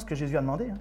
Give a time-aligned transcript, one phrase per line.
[0.00, 0.70] ce que Jésus a demandé.
[0.70, 0.78] hein.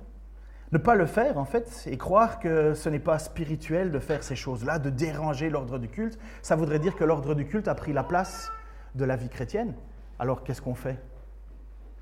[0.71, 4.23] Ne pas le faire, en fait, et croire que ce n'est pas spirituel de faire
[4.23, 7.75] ces choses-là, de déranger l'ordre du culte, ça voudrait dire que l'ordre du culte a
[7.75, 8.49] pris la place
[8.95, 9.73] de la vie chrétienne.
[10.17, 10.97] Alors qu'est-ce qu'on fait?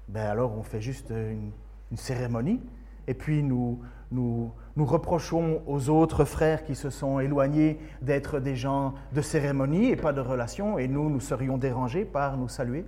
[0.08, 1.52] Ben Alors on fait juste une,
[1.96, 2.62] cérémonie,
[3.08, 3.80] et puis nous,
[4.12, 9.89] nous, nous reprochons aux autres frères qui se sont éloignés d'être des gens de cérémonie
[9.89, 12.86] et pas de relation, et nous, nous serions dérangés par nous saluer.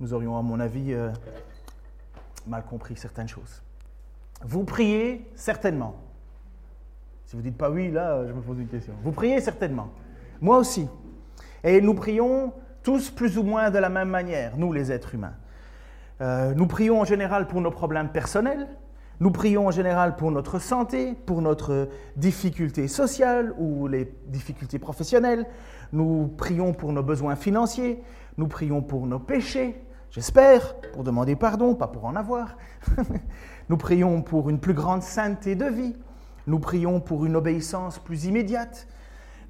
[0.00, 1.10] Nous aurions, à mon avis, euh,
[2.48, 3.62] mal compris certaines choses.
[4.44, 5.96] Vous priez certainement.
[7.26, 8.94] Si vous dites pas oui, là, je me pose une question.
[9.02, 9.90] Vous priez certainement.
[10.40, 10.88] Moi aussi.
[11.64, 15.34] Et nous prions tous plus ou moins de la même manière, nous les êtres humains.
[16.20, 18.66] Euh, nous prions en général pour nos problèmes personnels,
[19.20, 25.46] nous prions en général pour notre santé, pour notre difficulté sociale ou les difficultés professionnelles,
[25.92, 28.02] nous prions pour nos besoins financiers,
[28.36, 29.80] nous prions pour nos péchés,
[30.10, 32.56] j'espère, pour demander pardon, pas pour en avoir.
[33.68, 35.96] nous prions pour une plus grande sainteté de vie,
[36.46, 38.88] nous prions pour une obéissance plus immédiate,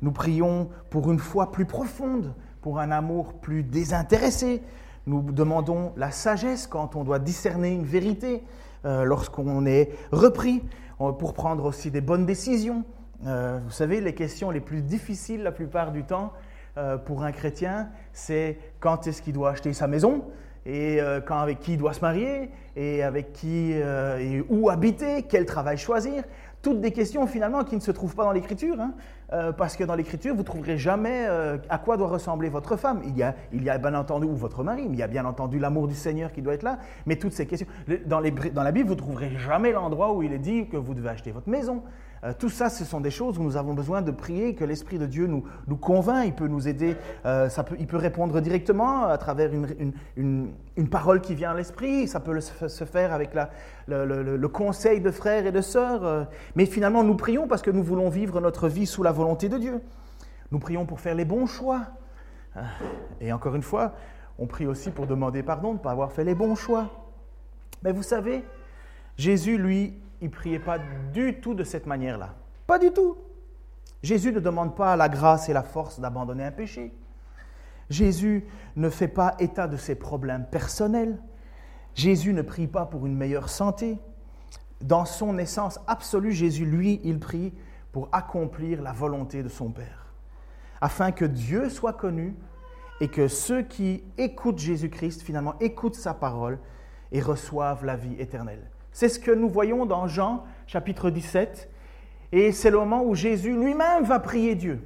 [0.03, 4.63] nous prions pour une foi plus profonde, pour un amour plus désintéressé,
[5.07, 8.45] nous demandons la sagesse quand on doit discerner une vérité,
[8.85, 10.63] euh, lorsqu'on est repris,
[11.01, 12.85] euh, pour prendre aussi des bonnes décisions.
[13.27, 16.33] Euh, vous savez, les questions les plus difficiles la plupart du temps
[17.07, 20.23] pour un chrétien, c'est quand est-ce qu'il doit acheter sa maison?
[20.69, 24.69] Et euh, quand avec qui il doit se marier et avec qui euh, et où
[24.69, 26.23] habiter, quel travail choisir.
[26.61, 28.93] Toutes des questions finalement qui ne se trouvent pas dans l'écriture, hein,
[29.33, 31.27] euh, parce que dans l'écriture, vous ne trouverez jamais
[31.69, 33.01] à quoi doit ressembler votre femme.
[33.07, 35.07] Il y, a, il y a bien entendu, ou votre mari, mais il y a
[35.07, 37.69] bien entendu l'amour du Seigneur qui doit être là, mais toutes ces questions.
[38.07, 40.95] Dans, dans la Bible, vous ne trouverez jamais l'endroit où il est dit que vous
[40.95, 41.83] devez acheter votre maison.
[42.25, 44.99] Euh, tout ça, ce sont des choses où nous avons besoin de prier, que l'Esprit
[44.99, 48.41] de Dieu nous, nous convainc, il peut nous aider, euh, ça peut, il peut répondre
[48.41, 53.13] directement à travers une, une- une- parole qui vient à l'Esprit, ça peut se faire
[53.13, 53.51] avec la-
[53.87, 56.25] le, conseil de frères et de sœurs, euh,
[56.57, 59.59] mais finalement nous prions parce que nous voulons vivre notre vie sous la volonté de
[59.59, 59.81] Dieu.
[60.51, 61.83] Nous prions pour faire les bons choix.
[63.21, 63.93] Et encore une fois,
[64.39, 66.89] on prie aussi pour demander pardon de ne pas avoir fait les bons choix.
[67.85, 68.43] Mais vous savez,
[69.17, 70.79] Jésus, lui, il priait pas
[71.13, 72.35] du tout de cette manière-là.
[72.67, 73.17] Pas du tout.
[74.03, 76.93] Jésus ne demande pas la grâce et la force d'abandonner un péché.
[77.91, 78.45] Jésus
[78.77, 81.19] ne fait pas état de ses problèmes personnels.
[81.95, 83.99] Jésus ne prie pas pour une meilleure santé.
[84.81, 87.53] Dans son essence absolue, Jésus, lui, il prie
[87.91, 90.13] pour accomplir la volonté de son Père,
[90.81, 92.37] afin que Dieu soit connu
[93.01, 96.59] et que ceux qui écoutent Jésus-Christ, finalement, écoutent sa parole
[97.11, 98.71] et reçoivent la vie éternelle.
[98.99, 101.69] C'est ce que nous voyons dans Jean chapitre 17,
[102.33, 104.81] et c'est le moment où Jésus lui-même va prier Dieu.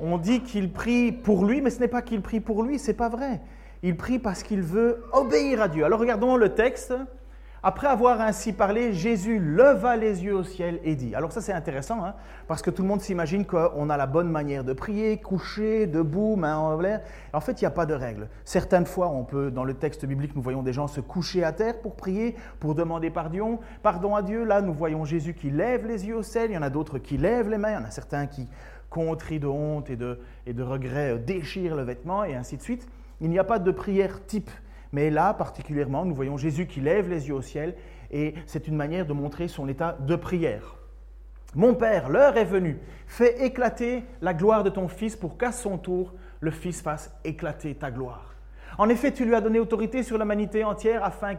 [0.00, 2.94] On dit qu'il prie pour lui, mais ce n'est pas qu'il prie pour lui, c'est
[2.94, 3.42] pas vrai.
[3.82, 5.84] Il prie parce qu'il veut obéir à Dieu.
[5.84, 6.94] Alors regardons le texte.
[7.66, 11.14] Après avoir ainsi parlé, Jésus leva les yeux au ciel et dit.
[11.14, 12.14] Alors ça c'est intéressant, hein,
[12.46, 16.36] parce que tout le monde s'imagine qu'on a la bonne manière de prier, couché, debout,
[16.36, 17.00] main en l'air.
[17.32, 18.28] En fait, il n'y a pas de règle.
[18.44, 21.52] Certaines fois, on peut, dans le texte biblique, nous voyons des gens se coucher à
[21.52, 24.44] terre pour prier, pour demander pardon, pardon à Dieu.
[24.44, 26.50] Là, nous voyons Jésus qui lève les yeux au ciel.
[26.50, 27.70] Il y en a d'autres qui lèvent les mains.
[27.70, 28.46] Il y en a certains qui,
[28.90, 32.62] contris de honte et de, et de regret, euh, déchirent le vêtement et ainsi de
[32.62, 32.86] suite.
[33.22, 34.50] Il n'y a pas de prière type.
[34.94, 37.74] Mais là, particulièrement, nous voyons Jésus qui lève les yeux au ciel
[38.12, 40.76] et c'est une manière de montrer son état de prière.
[41.56, 42.78] Mon Père, l'heure est venue.
[43.08, 47.74] Fais éclater la gloire de ton Fils pour qu'à son tour, le Fils fasse éclater
[47.74, 48.36] ta gloire.
[48.78, 51.34] En effet, tu lui as donné autorité sur l'humanité entière afin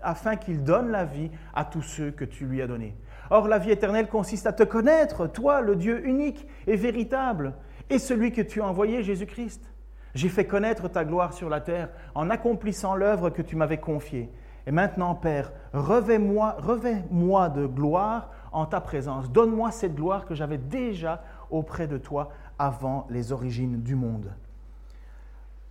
[0.00, 2.94] afin qu'il donne la vie à tous ceux que tu lui as donnés.
[3.30, 7.54] Or, la vie éternelle consiste à te connaître, toi, le Dieu unique et véritable,
[7.90, 9.72] et celui que tu as envoyé, Jésus-Christ.
[10.16, 14.32] J'ai fait connaître ta gloire sur la terre en accomplissant l'œuvre que tu m'avais confiée.
[14.66, 19.30] Et maintenant, Père, revêt-moi revêt-moi de gloire en ta présence.
[19.30, 24.32] Donne-moi cette gloire que j'avais déjà auprès de toi avant les origines du monde.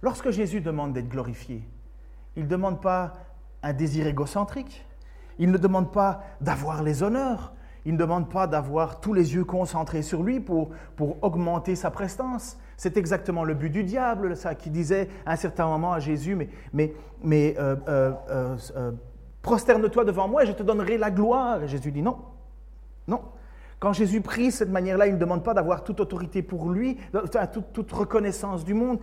[0.04, 1.68] Lorsque Jésus demande d'être glorifié,
[2.36, 3.14] il ne demande pas
[3.64, 4.86] un désir égocentrique,
[5.40, 7.55] il ne demande pas d'avoir les honneurs,
[7.86, 11.92] il ne demande pas d'avoir tous les yeux concentrés sur lui pour, pour augmenter sa
[11.92, 12.58] prestance.
[12.78, 16.36] C'est exactement le but du diable, ça, qui disait à un certain moment à Jésus,
[16.36, 16.94] mais, mais,
[17.24, 18.12] mais euh, euh,
[18.76, 18.92] euh,
[19.42, 21.64] prosterne-toi devant moi et je te donnerai la gloire.
[21.64, 22.18] Et Jésus dit non,
[23.08, 23.22] non.
[23.80, 26.98] Quand Jésus prie de cette manière-là, il ne demande pas d'avoir toute autorité pour lui,
[27.12, 29.00] toute, toute, reconnaissance du monde,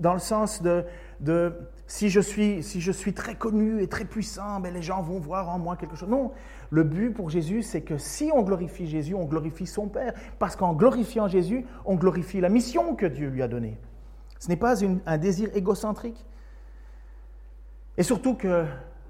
[0.00, 0.84] dans le sens de,
[1.20, 1.52] de
[1.86, 5.20] si, je suis, si je suis très connu et très puissant, ben les gens vont
[5.20, 6.08] voir en moi quelque chose.
[6.08, 6.32] Non,
[6.70, 10.56] le but pour Jésus, c'est que si on glorifie Jésus, on glorifie son Père, parce
[10.56, 13.78] qu'en glorifiant Jésus, on glorifie la mission que Dieu lui a donnée.
[14.38, 16.24] Ce n'est pas un désir égocentrique.
[17.96, 18.64] Et surtout que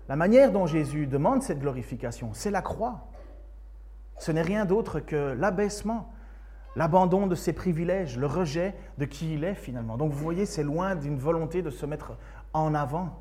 [0.09, 3.09] La manière dont Jésus demande cette glorification, c'est la croix.
[4.17, 6.11] Ce n'est rien d'autre que l'abaissement,
[6.77, 9.99] l'abandon de ses privilèges, le rejet de qui il est finalement.
[9.99, 12.17] Donc vous voyez, c'est loin d'une volonté de se mettre
[12.55, 13.19] en avant.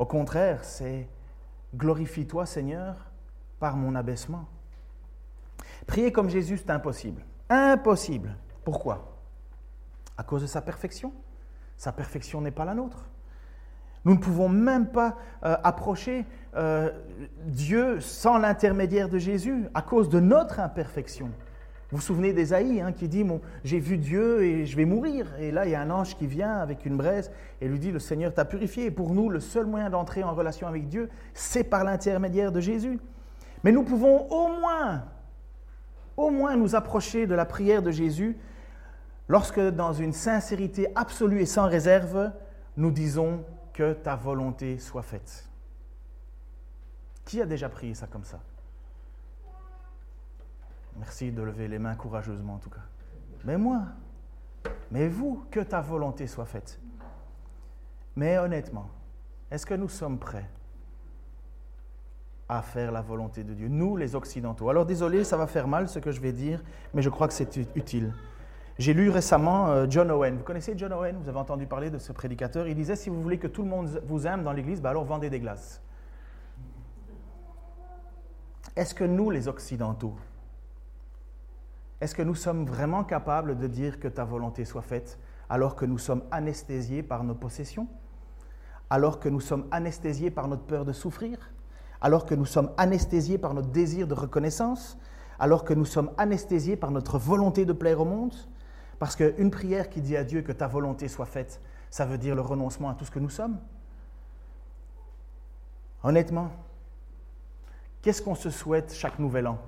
[0.00, 1.08] Au contraire, c'est
[1.76, 2.96] glorifie-toi Seigneur
[3.58, 4.46] par mon abaissement.
[5.86, 7.22] Prier comme Jésus, c'est impossible.
[7.48, 8.36] Impossible.
[8.64, 9.16] Pourquoi?
[10.16, 11.12] À cause de sa perfection.
[11.76, 13.06] Sa perfection n'est pas la nôtre.
[14.04, 16.24] Nous ne pouvons même pas euh, approcher
[16.56, 16.90] euh,
[17.44, 21.30] Dieu sans l'intermédiaire de Jésus à cause de notre imperfection.
[21.90, 23.24] Vous vous souvenez d'Ésaïe hein, qui dit
[23.62, 25.26] J'ai vu Dieu et je vais mourir.
[25.38, 27.30] Et là, il y a un ange qui vient avec une braise
[27.60, 28.86] et lui dit Le Seigneur t'a purifié.
[28.86, 32.60] Et pour nous, le seul moyen d'entrer en relation avec Dieu, c'est par l'intermédiaire de
[32.60, 32.98] Jésus.
[33.66, 35.02] Mais nous pouvons au moins,
[36.16, 38.38] au moins nous approcher de la prière de Jésus
[39.26, 42.30] lorsque, dans une sincérité absolue et sans réserve,
[42.76, 45.48] nous disons que ta volonté soit faite.
[47.24, 48.38] Qui a déjà prié ça comme ça?
[50.96, 52.86] Merci de lever les mains courageusement en tout cas.
[53.42, 53.82] Mais moi,
[54.92, 56.78] mais vous, que ta volonté soit faite.
[58.14, 58.90] Mais honnêtement,
[59.50, 60.48] est-ce que nous sommes prêts
[62.48, 65.88] à faire la volonté de Dieu, nous les Occidentaux Alors désolé, ça va faire mal
[65.88, 66.62] ce que je vais dire,
[66.94, 68.12] mais je crois que c'est utile.
[68.78, 70.36] J'ai lu récemment euh, John Owen.
[70.36, 71.16] Vous connaissez John Owen?
[71.16, 72.68] Vous avez entendu parler de ce prédicateur.
[72.68, 75.04] Il disait, si vous voulez que tout le monde vous aime dans l'Église, bah alors
[75.04, 75.80] vendez des glaces.
[78.76, 80.14] Est-ce que nous, les Occidentaux,
[82.02, 85.86] est-ce que nous sommes vraiment capables de dire que ta volonté soit faite alors que
[85.86, 87.88] nous sommes anesthésiés par nos possessions
[88.90, 91.38] Alors que nous sommes anesthésiés par notre peur de souffrir?
[92.00, 94.98] Alors que nous sommes anesthésiés par notre désir de reconnaissance
[95.38, 98.34] Alors que nous sommes anesthésiés par notre volonté de plaire au monde
[98.98, 101.60] parce qu'une prière qui dit à Dieu que ta volonté soit faite,
[101.90, 103.58] ça veut dire le renoncement à tout ce que nous sommes.
[106.02, 106.50] Honnêtement,
[108.00, 109.58] qu'est-ce qu'on se souhaite chaque nouvel an?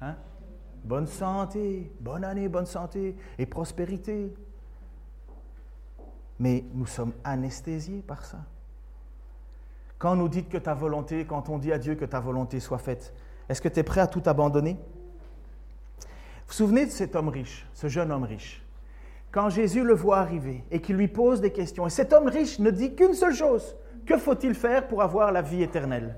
[0.00, 0.16] Hein?
[0.84, 4.34] Bonne santé, bonne année, bonne santé et prospérité.
[6.38, 8.38] Mais nous sommes anesthésiés par ça.
[10.02, 12.78] Quand nous dites que ta volonté, quand on dit à Dieu que ta volonté soit
[12.78, 13.14] faite,
[13.48, 14.72] est-ce que tu es prêt à tout abandonner?
[14.72, 16.08] Vous
[16.48, 18.66] vous souvenez de cet homme riche, ce jeune homme riche?
[19.30, 22.58] Quand Jésus le voit arriver et qu'il lui pose des questions, et cet homme riche
[22.58, 26.16] ne dit qu'une seule chose, que faut-il faire pour avoir la vie éternelle?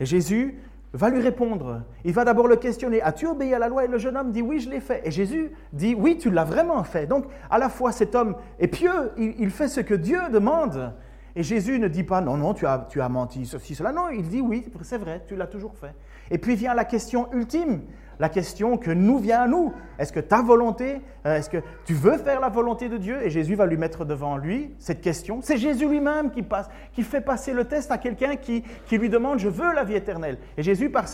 [0.00, 0.58] Et Jésus
[0.94, 1.82] va lui répondre.
[2.06, 3.84] Il va d'abord le questionner, as-tu obéi à la loi?
[3.84, 5.06] Et le jeune homme dit, oui, je l'ai fait.
[5.06, 7.06] Et Jésus dit, oui, tu l'as vraiment fait.
[7.06, 10.94] Donc, à la fois, cet homme est pieux, il, fait ce que Dieu demande.
[11.38, 13.92] Et Jésus ne dit pas, non, non, tu as, menti, ceci, cela.
[13.92, 15.94] Non, il dit, oui, c'est vrai, tu l'as toujours fait.
[16.32, 17.82] Et puis vient la question ultime,
[18.18, 19.72] la question que nous vient à nous.
[20.00, 23.24] Est-ce que ta volonté, euh, est-ce que tu veux faire la volonté de Dieu?
[23.24, 25.38] Et Jésus va lui mettre devant lui cette question.
[25.40, 29.38] C'est Jésus lui-même qui, passe, qui fait passer le test à quelqu'un qui, lui demande,
[29.38, 30.38] je veux la vie éternelle.
[30.56, 31.04] Et Jésus, par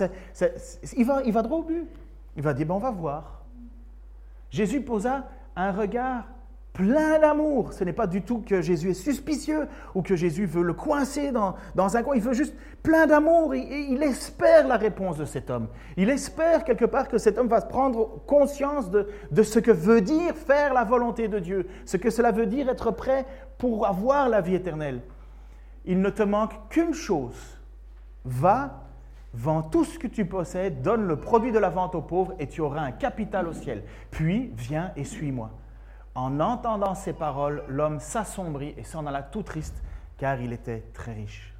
[0.97, 1.87] il, va, il va droit au but.
[2.35, 3.45] Il va dire, ben, on va voir.
[4.49, 6.25] Jésus posa un regard
[6.75, 7.73] plein d'amour.
[7.73, 11.33] Ce n'est pas du tout que Jésus est suspicieux ou que Jésus veut le coincer
[11.33, 11.57] dans,
[11.97, 12.17] un coin.
[12.17, 15.69] Il veut juste plein d'amour et, il espère la réponse de cet homme.
[15.97, 20.03] Il espère quelque part que cet homme va prendre conscience de, de ce que veut
[20.03, 23.25] dire faire la volonté de Dieu, ce que cela veut dire être prêt
[23.57, 25.01] pour avoir la vie éternelle.
[25.87, 27.57] Il ne te manque qu'une chose.
[28.25, 28.83] Va,
[29.33, 32.49] vends tout ce que tu possèdes, donne le produit de la vente aux pauvres et
[32.49, 33.85] tu auras un capital au ciel.
[34.11, 35.51] Puis viens et suis-moi.
[36.15, 39.83] En entendant ces paroles, l'homme s'assombrit et s'en alla tout triste,
[40.17, 41.55] car il était très riche.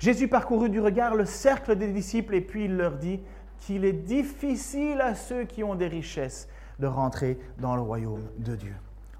[0.00, 3.20] Jésus parcourut du regard le cercle des disciples et puis il leur dit
[3.58, 6.48] qu'il est difficile à ceux qui ont des richesses
[6.80, 8.74] de rentrer dans le royaume de Dieu.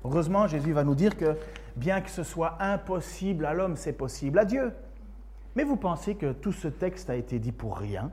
[0.04, 1.36] Heureusement, Jésus va nous dire que
[1.76, 4.72] bien que ce soit impossible à l'homme, c'est possible à Dieu.
[5.54, 8.10] Mais vous pensez que tout ce texte a été dit pour rien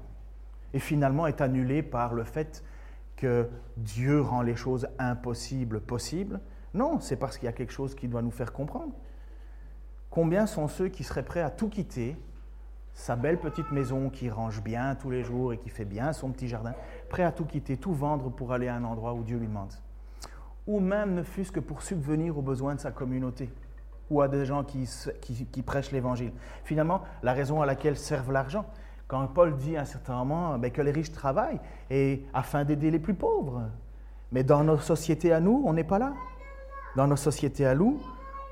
[0.74, 2.64] et finalement est annulé par le fait
[3.16, 6.40] que Dieu rend les choses impossibles possibles?
[6.74, 8.94] Non, c'est parce qu'il y a quelque chose qui doit nous faire comprendre.
[10.10, 12.16] Combien sont ceux qui seraient prêts à tout quitter,
[12.94, 16.32] sa belle petite maison qui range bien tous les jours et qui fait bien son
[16.32, 16.74] petit jardin,
[17.10, 19.74] prêts à tout quitter, tout vendre pour aller à un endroit où Dieu lui demande?
[20.68, 23.50] Ou même ne fût-ce que pour subvenir aux besoins de sa communauté
[24.10, 26.32] ou à des gens qui, prêchent l'Évangile.
[26.64, 28.66] Finalement, la raison à laquelle servent l'argent.
[29.08, 31.60] Quand Paul dit à un certain moment ben, que les riches travaillent
[31.90, 33.64] et afin d'aider les plus pauvres.
[34.32, 36.14] Mais dans nos sociétés à nous, on n'est pas là.
[37.00, 38.01] Dans nos sociétés à nous,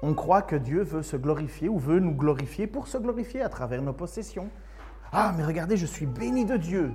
[0.01, 3.49] on croit que Dieu veut se glorifier ou veut nous glorifier pour se glorifier à
[3.49, 4.47] travers nos possessions.
[5.11, 6.93] Ah, mais regardez, je suis béni de Dieu.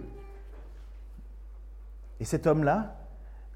[2.21, 2.97] Et cet homme-là,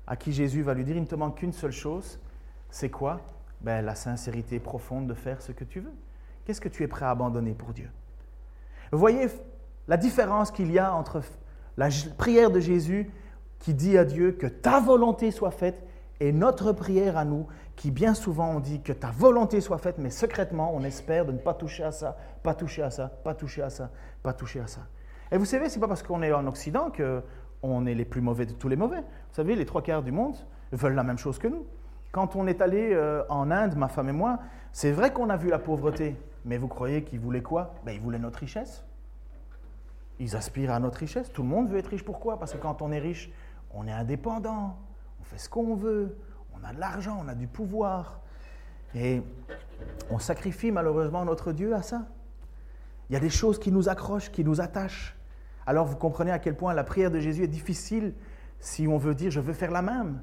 [0.07, 2.21] à qui Jésus va lui dire, il ne te manque qu'une seule chose,
[2.69, 3.23] c'est quoi?
[3.63, 5.95] Ben, La sincérité profonde de faire ce que tu veux.
[6.45, 7.89] Qu'est-ce que tu es prêt à abandonner pour Dieu?
[8.93, 9.29] Vous voyez
[9.89, 11.23] la différence qu'il y a entre
[11.79, 11.89] la
[12.19, 13.11] prière de Jésus
[13.59, 15.83] qui dit à Dieu que ta volonté soit faite
[16.21, 17.47] et notre prière à nous
[17.77, 21.33] qui bien souvent on dit que ta volonté soit faite, mais secrètement on espère de
[21.33, 23.91] ne pas toucher à ça, pas toucher à ça, pas toucher à ça,
[24.23, 24.81] pas toucher à ça.
[25.31, 28.21] Et vous savez, ce n'est pas parce qu'on est en Occident qu'on est les plus
[28.21, 29.01] mauvais de tous les mauvais.
[29.01, 30.37] Vous savez, les trois quarts du monde
[30.73, 31.67] veulent la même chose que nous.
[32.13, 34.39] Quand on est allé euh, en Inde, ma femme et moi,
[34.73, 37.75] c'est vrai qu'on a vu la pauvreté, mais vous croyez qu'ils voulaient quoi?
[37.85, 38.85] Ben, Ils voulaient notre richesse.
[40.19, 41.31] Ils aspirent à notre richesse.
[41.33, 42.05] Tout le monde veut être riche.
[42.05, 42.39] Pourquoi?
[42.39, 43.31] Parce que quand on est riche,
[43.73, 44.86] on est indépendant, on
[45.31, 46.17] fait ce qu'on veut,
[46.55, 48.21] on a de l'argent, on a du pouvoir.
[48.95, 49.23] Et
[50.11, 52.07] on sacrifie malheureusement notre Dieu à ça.
[53.09, 55.17] Il y a des choses qui nous accrochent, qui nous attachent.
[55.67, 58.15] Alors vous comprenez à quel point la prière de Jésus est difficile
[58.61, 60.23] si on veut dire je veux faire la même.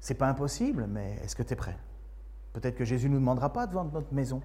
[0.00, 1.76] C'est pas impossible, mais est-ce que tu es prêt?
[2.52, 4.42] Peut-être que Jésus ne nous demandera pas de vendre notre maison.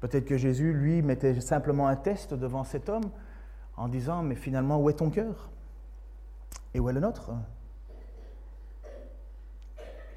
[0.00, 3.10] Peut-être que Jésus, lui, mettait simplement un test devant cet homme
[3.76, 5.50] en disant mais finalement où est ton cœur?
[6.74, 7.32] Et où est le nôtre?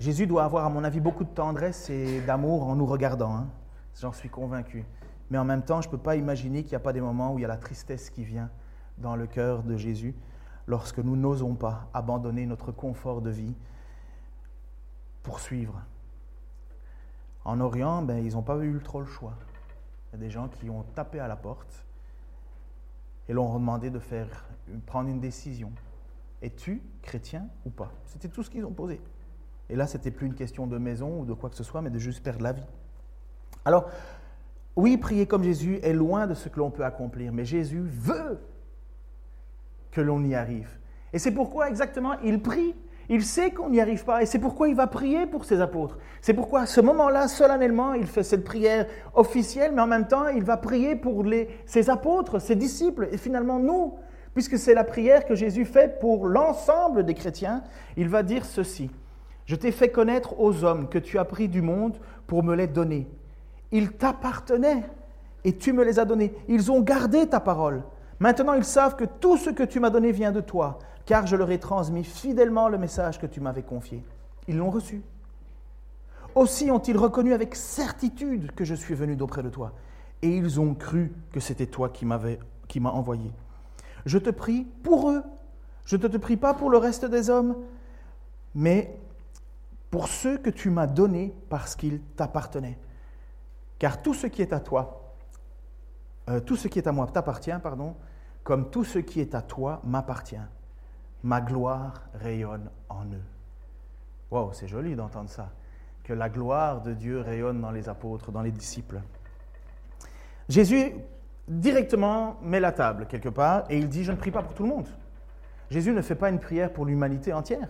[0.01, 3.35] Jésus doit avoir, à mon avis, beaucoup de tendresse et d'amour en nous regardant.
[3.35, 3.47] Hein.
[4.01, 4.83] J'en suis convaincu.
[5.29, 7.33] Mais en même temps, je ne peux pas imaginer qu'il n'y a pas des moments
[7.33, 8.49] où il y a la tristesse qui vient
[8.97, 10.15] dans le cœur de Jésus
[10.65, 13.53] lorsque nous n'osons pas abandonner notre confort de vie
[15.21, 15.79] pour suivre.
[17.45, 19.33] En Orient, ben, ils n'ont pas eu trop le choix.
[20.07, 21.85] Il y a des gens qui ont tapé à la porte
[23.29, 24.47] et l'ont demandé de faire,
[24.87, 25.71] prendre une décision.
[26.41, 27.91] Es-tu chrétien ou pas?
[28.07, 28.99] C'était tout ce qu'ils ont posé.
[29.69, 31.81] Et là, ce n'était plus une question de maison ou de quoi que ce soit,
[31.81, 32.67] mais de juste perdre la vie.
[33.63, 33.89] Alors,
[34.75, 38.39] oui, prier comme Jésus est loin de ce que l'on peut accomplir, mais Jésus veut
[39.91, 40.69] que l'on y arrive.
[41.13, 42.73] Et c'est pourquoi exactement il prie.
[43.09, 45.97] Il sait qu'on n'y arrive pas et c'est pourquoi il va prier pour ses apôtres.
[46.21, 50.29] C'est pourquoi à ce moment-là, solennellement, il fait cette prière officielle, mais en même temps,
[50.29, 53.95] il va prier pour les, ses apôtres, ses disciples et finalement nous,
[54.33, 57.63] puisque c'est la prière que Jésus fait pour l'ensemble des chrétiens.
[57.97, 58.89] Il va dire ceci.
[59.51, 62.67] Je t'ai fait connaître aux hommes que tu as pris du monde pour me les
[62.67, 63.05] donner.
[63.73, 64.89] Ils t'appartenaient
[65.43, 66.33] et tu me les as donnés.
[66.47, 67.83] Ils ont gardé ta parole.
[68.21, 71.35] Maintenant, ils savent que tout ce que tu m'as donné vient de toi, car je
[71.35, 74.05] leur ai transmis fidèlement le message que tu m'avais confié.
[74.47, 75.01] Ils l'ont reçu.
[76.33, 79.73] Aussi ont-ils reconnu avec certitude que je suis venu d'auprès de toi,
[80.21, 83.33] et ils ont cru que c'était toi qui m'as envoyé.
[84.05, 85.23] Je te prie pour eux.
[85.83, 87.57] Je ne te prie pas pour le reste des hommes,
[88.55, 88.97] mais
[89.91, 92.79] pour ceux que tu m'as donnés parce qu'ils t'appartenaient.
[93.77, 95.13] Car tout ce qui est à toi,
[96.29, 97.95] euh, tout ce qui est à moi t'appartient, pardon,
[98.43, 100.37] comme tout ce qui est à toi m'appartient.
[101.23, 103.23] Ma gloire rayonne en eux.
[104.31, 105.51] Wow, c'est joli d'entendre ça.
[106.03, 109.01] Que la gloire de Dieu rayonne dans les apôtres, dans les disciples.
[110.47, 110.93] Jésus
[111.47, 114.63] directement met la table quelque part et il dit, je ne prie pas pour tout
[114.63, 114.87] le monde.
[115.69, 117.67] Jésus ne fait pas une prière pour l'humanité entière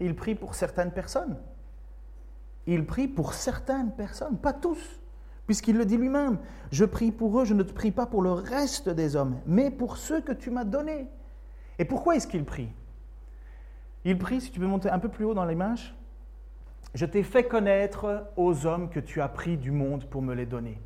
[0.00, 1.36] il prie pour certaines personnes.
[2.66, 5.00] Il prie pour certaines personnes, pas tous,
[5.46, 6.38] puisqu'il le dit lui-même.
[6.70, 9.70] Je prie pour eux, je ne te prie pas pour le reste des hommes, mais
[9.70, 11.08] pour ceux que tu m'as donnés.
[11.78, 12.68] Et pourquoi est-ce qu'il prie?
[14.04, 15.94] Il prie, si tu peux monter un peu plus haut dans l'image,
[16.94, 20.46] je t'ai fait connaître aux hommes que tu as pris du monde pour me les
[20.46, 20.80] donner.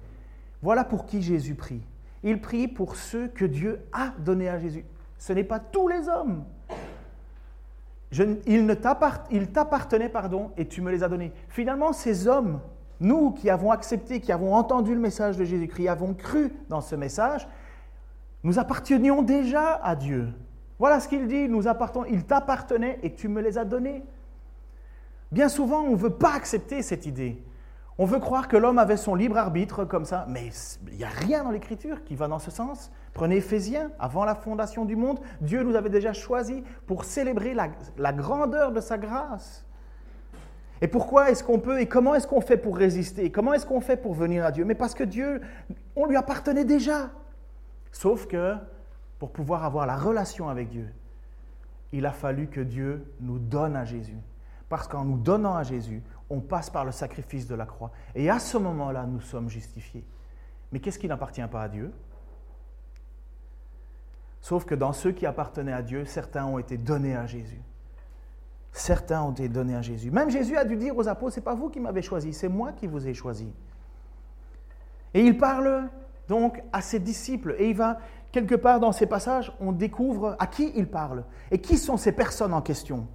[0.62, 1.82] Voilà pour qui Jésus prie.
[2.22, 4.84] Il prie pour ceux que Dieu a donnés à Jésus.
[5.18, 6.44] Ce n'est pas tous les hommes
[8.46, 8.76] il
[9.52, 11.32] t'appartenait, pardon, et tu me les as donnés.
[11.48, 12.60] Finalement, ces hommes,
[13.00, 16.94] nous qui avons accepté, qui avons entendu le message de Jésus-Christ, avons cru dans ce
[16.94, 17.48] message,
[18.42, 20.28] nous appartenions déjà à Dieu.
[20.78, 24.04] Voilà ce qu'il dit, nous appartenons, il t'appartenait et tu me les as donnés.
[25.32, 27.42] Bien souvent, on ne veut pas accepter cette idée.
[27.96, 30.50] On veut croire que l'homme avait son libre arbitre comme ça, mais
[30.90, 32.90] il n'y a rien dans l'Écriture qui va dans ce sens.
[33.14, 38.12] Prenez Éphésiens, avant la fondation du monde, Dieu nous avait déjà choisis pour célébrer la,
[38.12, 39.64] grandeur de sa grâce.
[40.80, 43.80] Et pourquoi est-ce qu'on peut et comment est-ce qu'on fait pour résister Comment est-ce qu'on
[43.80, 44.64] fait pour venir à Dieu?
[44.64, 45.40] Mais parce que Dieu,
[45.94, 47.10] on lui appartenait déjà.
[47.92, 48.56] Sauf que
[49.20, 50.92] pour pouvoir avoir la relation avec Dieu,
[51.92, 54.18] il a fallu que Dieu nous donne à Jésus.
[54.68, 57.92] Parce qu'en nous donnant à Jésus, on passe par le sacrifice de la croix.
[58.16, 60.04] Et à ce moment-là, nous sommes justifiés.
[60.72, 61.92] Mais qu'est-ce qui n'appartient pas à Dieu?
[64.44, 67.62] Sauf que dans ceux qui appartenaient à Dieu, certains ont été donnés à Jésus.
[68.72, 70.10] Certains ont été donnés à Jésus.
[70.10, 72.72] Même Jésus a dû dire aux apôtres, c'est pas vous qui m'avez choisi, c'est moi
[72.72, 73.50] qui vous ai choisi.
[75.14, 75.88] Et il parle
[76.28, 78.00] donc à ses disciples et il va
[78.32, 82.12] quelque part dans ces passages, on découvre à qui il parle et qui sont ces
[82.12, 83.08] personnes en question?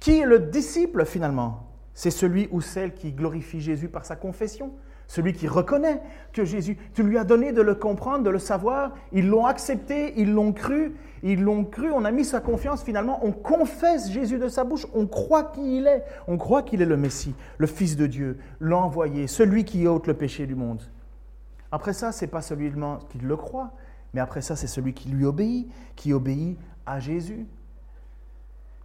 [0.00, 1.66] Qui est le disciple finalement?
[1.94, 4.74] C'est celui ou celle qui glorifie Jésus par sa confession,
[5.12, 6.00] celui qui reconnaît
[6.32, 10.14] que Jésus, tu lui as donné de le comprendre, de le savoir, ils l'ont accepté,
[10.16, 14.38] ils l'ont cru, ils l'ont cru, on a mis sa confiance, finalement, on confesse Jésus
[14.38, 17.94] de sa bouche, on croit qu'il est, on croit qu'il est le Messie, le Fils
[17.94, 20.80] de Dieu, l'envoyé, celui qui ôte le péché du monde.
[21.70, 22.72] Après ça, ce n'est pas celui
[23.10, 23.72] qui le croit,
[24.14, 27.46] mais après ça, c'est celui qui lui obéit, qui obéit à Jésus.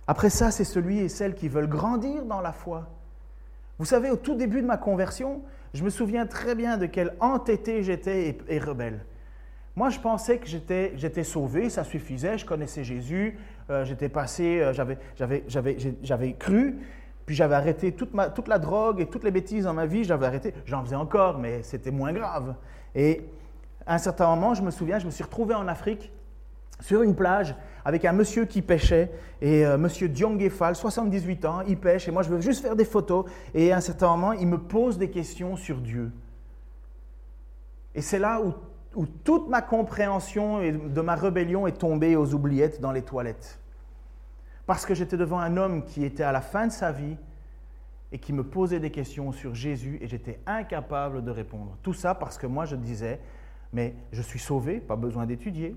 [0.08, 2.90] Après ça, c'est celui et celle qui veulent grandir dans la foi.
[3.80, 5.42] Vous savez, au tout début de ma conversion,
[5.74, 9.06] je me souviens très bien de quel entêté j'étais et, rebelle.
[9.76, 13.38] Moi, je pensais que j'étais sauvé, ça suffisait, je connaissais Jésus,
[13.70, 16.80] euh, j'étais passé, euh, j'avais cru,
[17.26, 20.04] puis j'avais arrêté toute, ma, toute la drogue et toutes les bêtises dans ma vie,
[20.04, 20.54] j'avais arrêté.
[20.66, 22.56] J'en faisais encore, mais c'était moins grave.
[22.96, 23.30] Et
[23.86, 26.12] à un certain moment, je me souviens, je me suis retrouvé en Afrique,
[26.80, 27.56] sur une plage,
[27.88, 32.22] avec un monsieur qui pêchait, et euh, monsieur Diongefal, 78 ans, il pêche, et moi
[32.22, 35.10] je veux juste faire des photos, et à un certain moment, il me pose des
[35.10, 36.12] questions sur Dieu.
[37.96, 38.54] Et c'est là où,
[38.94, 43.58] où, toute ma compréhension de ma rébellion est tombée aux oubliettes dans les toilettes.
[44.66, 47.16] Parce que j'étais devant un homme qui était à la fin de sa vie
[48.12, 51.78] et qui me posait des questions sur Jésus et j'étais incapable de répondre.
[51.84, 53.22] Tout ça parce que moi je disais,
[53.72, 55.74] mais je suis sauvé, pas besoin d'étudier.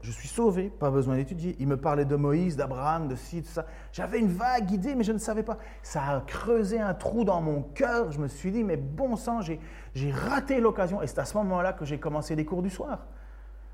[0.00, 1.56] Je suis sauvé, pas besoin d'étudier.
[1.58, 3.66] Il me parlait de Moïse, d'Abraham, de ci, tout ça.
[3.92, 5.58] J'avais une vague idée, mais je ne savais pas.
[5.82, 8.12] Ça a creusé un trou dans mon cœur.
[8.12, 9.60] Je me suis dit, mais bon sang, j'ai
[10.12, 11.02] raté l'occasion.
[11.02, 13.06] Et c'est à ce moment-là que j'ai commencé les cours du soir.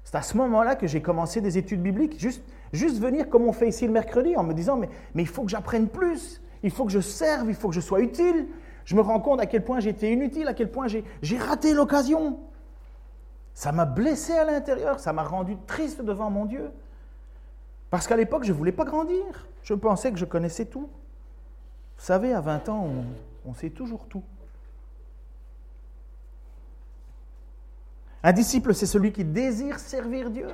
[0.02, 2.18] C'est à ce moment-là que j'ai commencé des études bibliques.
[2.18, 5.28] Juste, juste venir comme on fait ici le mercredi, en me disant, mais, mais il
[5.28, 6.42] faut que j'apprenne plus.
[6.62, 8.48] Il faut que je serve, il faut que je sois utile.
[8.86, 12.38] Je me rends compte à quel point j'étais inutile, à quel point j'ai raté l'occasion.
[13.54, 16.73] Ça m'a blessé à l'intérieur, ça m'a rendu triste devant mon Dieu.
[17.88, 19.25] Parce qu'à l'époque, je ne voulais pas grandir.
[19.62, 20.90] Je pensais que je connaissais tout.
[21.96, 22.88] Vous savez, à 20 ans,
[23.46, 24.25] on, sait toujours tout.
[28.25, 30.49] Un disciple, c'est celui qui désire servir Dieu.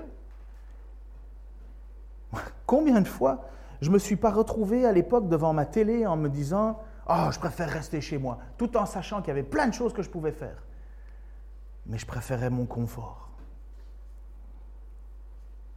[2.66, 3.46] Combien de fois
[3.81, 7.31] je ne me suis pas retrouvé à l'époque devant ma télé en me disant Oh,
[7.33, 10.03] je préfère rester chez moi, tout en sachant qu'il y avait plein de choses que
[10.03, 10.62] je pouvais faire
[11.87, 13.31] mais je préférais mon confort.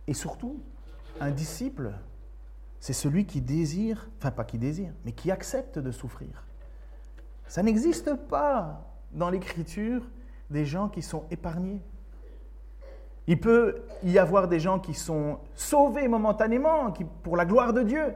[0.07, 0.61] Et surtout,
[1.19, 1.93] un disciple,
[2.79, 6.45] c'est celui qui désire, enfin pas qui désire, mais qui accepte de souffrir.
[7.47, 10.03] Ça n'existe pas dans l'Écriture
[10.49, 11.81] des gens qui sont épargnés.
[13.27, 17.83] Il peut y avoir des gens qui sont sauvés momentanément, qui, pour la gloire de
[17.83, 18.13] Dieu,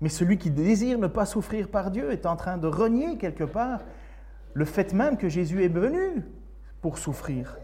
[0.00, 3.44] mais celui qui désire ne pas souffrir par Dieu est en train de renier quelque
[3.44, 3.80] part
[4.54, 6.24] le fait même que Jésus est venu
[6.80, 7.58] pour souffrir.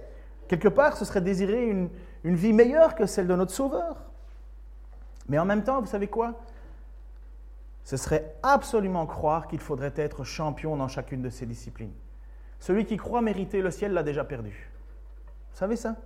[0.49, 1.89] Quelque part, ce serait désirer une,
[2.25, 3.97] vie meilleure que celle de notre Sauveur.
[5.29, 6.41] Mais en même temps, vous savez quoi?
[7.85, 11.95] Ce serait absolument croire qu'il faudrait être champion dans chacune de ces disciplines.
[12.61, 14.71] Celui qui croit mériter le ciel l'a déjà perdu.
[15.53, 15.97] Vous savez ça?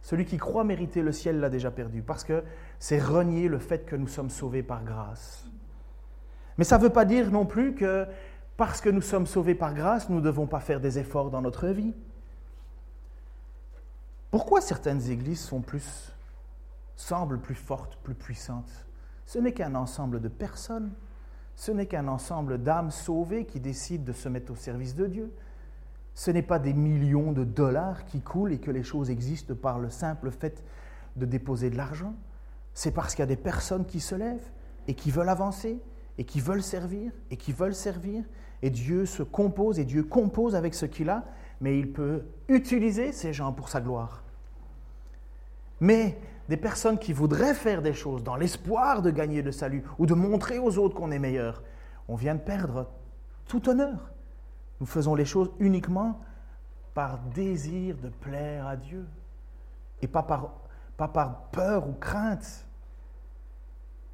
[0.00, 2.42] Celui qui croit mériter le ciel l'a déjà perdu, parce que
[2.78, 5.46] c'est renier le fait que nous sommes sauvés par grâce.
[6.58, 8.06] Mais ça ne veut pas dire non plus que
[8.56, 11.40] parce que nous sommes sauvés par grâce, nous ne devons pas faire des efforts dans
[11.40, 11.94] notre vie.
[14.32, 16.10] Pourquoi certaines églises sont plus,
[16.96, 18.86] semblent plus fortes, plus puissantes?
[19.26, 20.90] Ce n'est qu'un ensemble de personnes,
[21.54, 25.34] ce n'est qu'un ensemble d'âmes sauvées qui décident de se mettre au service de Dieu.
[26.14, 29.78] Ce n'est pas des millions de dollars qui coulent et que les choses existent par
[29.78, 30.64] le simple fait
[31.16, 32.14] de déposer de l'argent.
[32.72, 34.50] C'est parce qu'il y a des personnes qui se lèvent
[34.88, 35.78] et qui veulent avancer
[36.16, 38.24] et qui veulent servir et qui veulent servir.
[38.62, 41.26] Et Dieu se compose et Dieu compose avec ce qu'il a,
[41.60, 44.21] mais il peut utiliser ces gens pour sa gloire.
[45.82, 46.16] Mais
[46.48, 50.14] des personnes qui voudraient faire des choses dans l'espoir de gagner le salut ou de
[50.14, 51.64] montrer aux autres qu'on est meilleur,
[52.06, 52.88] on vient de perdre
[53.48, 54.12] tout honneur.
[54.78, 56.20] Nous faisons les choses uniquement
[56.94, 59.08] par désir de plaire à Dieu
[60.02, 62.64] et pas par, peur ou crainte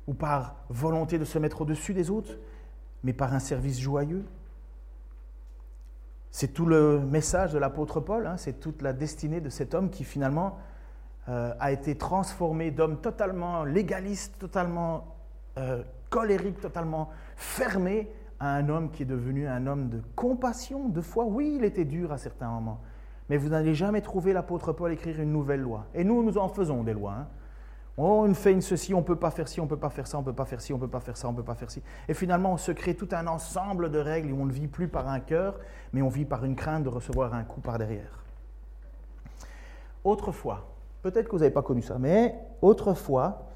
[0.06, 2.32] ou par volonté de se mettre au-dessus des autres,
[3.04, 4.24] mais par un service joyeux.
[6.30, 9.90] C'est tout le message de l'apôtre Paul, hein, c'est toute la destinée de cet homme
[9.90, 10.56] qui finalement
[11.28, 15.16] euh, a été transformé d'homme totalement légaliste, totalement
[15.58, 18.10] euh, colérique, totalement fermé,
[18.40, 21.24] à un homme qui est devenu un homme de compassion, de foi.
[21.24, 22.80] Oui, il était dur à certains moments,
[23.28, 25.86] mais vous n'allez jamais trouver l'apôtre Paul écrire une nouvelle loi.
[25.94, 27.14] Et nous, nous en faisons des lois.
[27.18, 27.28] Hein.
[27.96, 29.90] Oh, on fait une ceci, on ne peut pas faire ci, on ne peut pas
[29.90, 31.32] faire ça, on ne peut pas faire ci, on ne peut pas faire ça, on
[31.32, 31.82] ne peut pas faire ci.
[32.08, 34.86] Et finalement, on se crée tout un ensemble de règles et on ne vit plus
[34.86, 35.58] par un cœur,
[35.92, 38.24] mais on vit par une crainte de recevoir un coup par derrière.
[40.04, 43.46] Autrefois, Peut-être que vous n'avez pas connu ça, mais autrefois,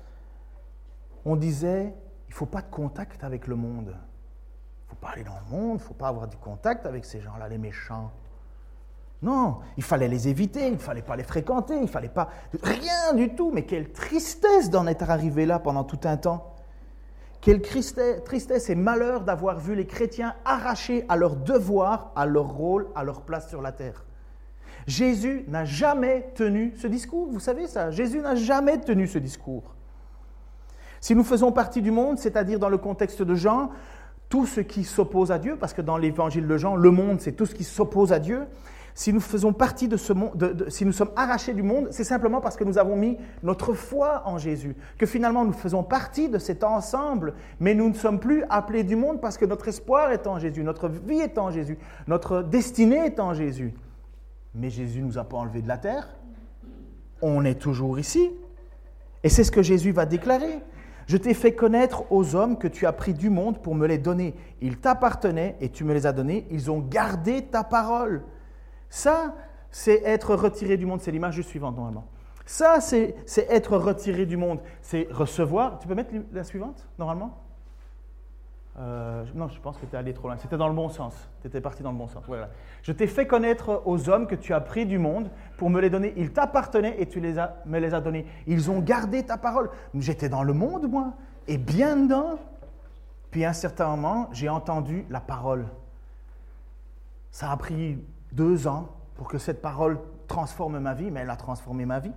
[1.25, 1.95] on disait,
[2.29, 3.89] il ne faut pas de contact avec le monde.
[3.89, 6.87] Il ne faut pas aller dans le monde, il ne faut pas avoir du contact
[6.87, 8.11] avec ces gens-là, les méchants.
[9.23, 12.29] Non, il fallait les éviter, il ne fallait pas les fréquenter, il ne fallait pas...
[12.63, 16.55] Rien du tout, mais quelle tristesse d'en être arrivé là pendant tout un temps.
[17.41, 22.89] Quelle tristesse et malheur d'avoir vu les chrétiens arrachés à leur devoir, à leur rôle,
[22.95, 24.05] à leur place sur la terre.
[24.87, 29.75] Jésus n'a jamais tenu ce discours, vous savez ça, Jésus n'a jamais tenu ce discours.
[31.01, 33.71] Si nous faisons partie du monde, c'est-à-dire dans le contexte de Jean,
[34.29, 37.33] tout ce qui s'oppose à Dieu, parce que dans l'évangile de Jean, le monde, c'est
[37.33, 38.47] tout ce qui s'oppose à Dieu,
[38.95, 42.41] si nous faisons partie de ce monde, si nous sommes arrachés du monde, c'est simplement
[42.41, 46.39] parce que nous avons mis notre foi en Jésus, que finalement nous faisons partie de
[46.39, 50.27] cet ensemble, mais nous ne sommes plus appelés du monde parce que notre espoir est
[50.27, 53.75] en Jésus, notre vie est en Jésus, notre destinée est en Jésus.
[54.55, 56.15] Mais Jésus ne nous a pas enlevés de la terre,
[57.23, 58.31] on est toujours ici.
[59.23, 60.61] Et c'est ce que Jésus va déclarer.
[61.07, 63.99] Je t'ai fait connaître aux hommes que tu as pris du monde pour me les
[63.99, 64.35] donner.
[64.61, 66.47] Ils t'appartenaient et tu me les as donnés.
[66.51, 68.23] Ils ont gardé ta parole.
[68.89, 69.35] Ça,
[69.71, 71.01] c'est être retiré du monde.
[71.01, 72.07] C'est l'image suivante normalement.
[72.45, 73.17] Ça, c'est
[73.49, 74.61] être retiré du monde.
[74.81, 75.79] C'est recevoir.
[75.79, 77.39] Tu peux mettre la suivante normalement?
[78.79, 80.39] Euh, non, je pense que tu es allé trop loin.
[80.39, 81.15] C'était dans le bon sens.
[81.43, 82.25] Tu étais parti dans le bon sens.
[82.27, 82.49] Voilà.
[82.83, 85.91] Je t'ai fait connaître aux hommes que tu as pris du monde pour me les
[85.91, 86.15] donner.
[86.17, 88.27] Ils t'appartenaient et tu les as, me les as donnés.
[88.47, 89.71] Ils ont gardé ta parole.
[89.95, 91.13] J'étais dans le monde, moi,
[91.49, 92.39] et bien dedans.
[93.31, 95.67] Puis à un certain moment, j'ai entendu la parole.
[97.31, 97.99] Ça a pris
[98.33, 102.13] deux ans pour que cette parole transforme ma vie, mais elle a transformé ma vie.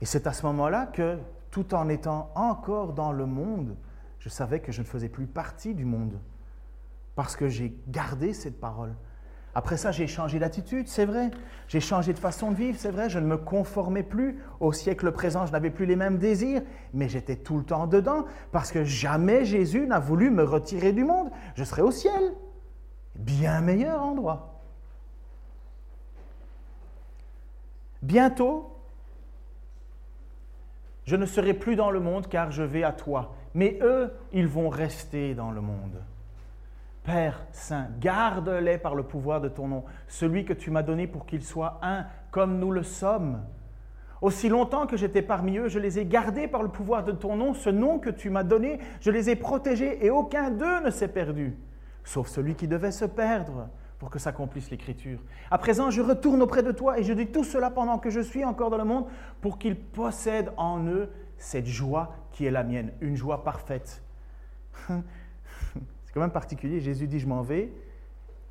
[0.00, 1.18] Et c'est à ce moment-là que,
[1.50, 3.76] tout en étant encore dans le monde,
[4.18, 6.18] je savais que je ne faisais plus partie du monde,
[7.14, 8.94] parce que j'ai gardé cette parole.
[9.54, 11.30] Après ça, j'ai changé d'attitude, c'est vrai.
[11.66, 13.10] J'ai changé de façon de vivre, c'est vrai.
[13.10, 16.62] Je ne me conformais plus au siècle présent, je n'avais plus les mêmes désirs,
[16.94, 21.02] mais j'étais tout le temps dedans, parce que jamais Jésus n'a voulu me retirer du
[21.02, 21.30] monde.
[21.56, 22.34] Je serai au ciel,
[23.16, 24.60] bien meilleur endroit.
[28.02, 28.76] Bientôt,
[31.04, 33.34] je ne serai plus dans le monde car je vais à toi.
[33.58, 36.00] Mais eux, ils vont rester dans le monde.
[37.02, 41.26] Père Saint, garde-les par le pouvoir de ton nom, celui que tu m'as donné pour
[41.26, 43.42] qu'ils soient un comme nous le sommes.
[44.22, 47.34] Aussi longtemps que j'étais parmi eux, je les ai gardés par le pouvoir de ton
[47.34, 50.90] nom, ce nom que tu m'as donné, je les ai protégés et aucun d'eux ne
[50.90, 51.56] s'est perdu,
[52.04, 55.18] sauf celui qui devait se perdre pour que s'accomplisse l'Écriture.
[55.50, 58.20] À présent, je retourne auprès de toi et je dis tout cela pendant que je
[58.20, 59.06] suis encore dans le monde
[59.40, 64.00] pour qu'ils possèdent en eux cette joie qui est la mienne, une joie parfaite.
[64.88, 66.78] C'est quand même particulier.
[66.78, 67.72] Jésus dit, je m'en vais.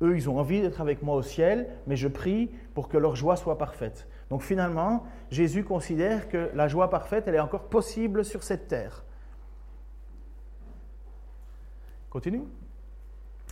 [0.02, 3.16] Eux, ils ont envie d'être avec moi au ciel, mais je prie pour que leur
[3.16, 4.06] joie soit parfaite.
[4.28, 9.04] Donc finalement, Jésus considère que la joie parfaite, elle est encore possible sur cette terre.
[12.10, 12.44] Continue.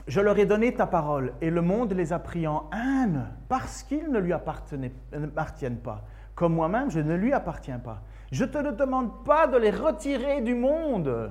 [0.06, 3.82] Je leur ai donné ta parole et le monde les a pris en haine parce
[3.82, 6.04] qu'ils ne lui appartiennent pas.
[6.34, 8.02] Comme moi-même, je ne lui appartiens pas.
[8.32, 11.30] Je ne te demande pas de les retirer du monde.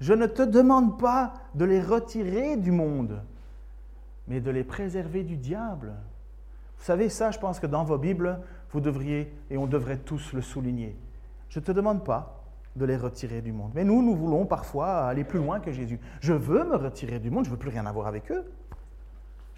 [0.00, 3.20] Je ne te demande pas de les retirer du monde,
[4.28, 5.92] mais de les préserver du diable.
[6.78, 8.38] Vous savez, ça, je pense que dans vos Bibles,
[8.70, 10.96] vous devriez, et on devrait tous le souligner.
[11.48, 12.44] Je ne te demande pas
[12.76, 13.72] de les retirer du monde.
[13.74, 15.98] Mais nous, nous voulons parfois aller plus loin que Jésus.
[16.20, 18.44] Je veux me retirer du monde, je ne veux plus rien avoir avec eux.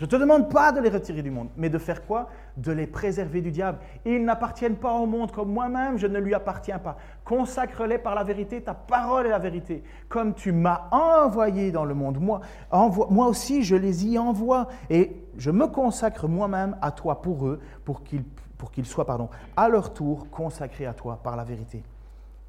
[0.00, 2.30] Je ne te demande pas de les retirer du monde, mais de faire quoi?
[2.56, 3.76] De les préserver du diable.
[4.06, 6.96] Ils n'appartiennent pas au monde comme moi-même, je ne lui appartiens pas.
[7.22, 9.84] Consacre-les par la vérité, ta parole est la vérité.
[10.08, 12.40] Comme tu m'as envoyé dans le monde, moi,
[12.72, 14.68] moi aussi je les y envoie.
[14.88, 18.24] Et je me consacre moi-même à toi pour eux, pour qu'ils
[18.56, 21.82] pour qu'ils soient pardon, à leur tour consacrés à toi par la vérité.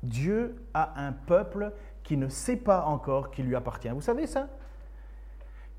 [0.03, 3.89] Dieu a un peuple qui ne sait pas encore qui lui appartient.
[3.89, 4.47] Vous savez ça?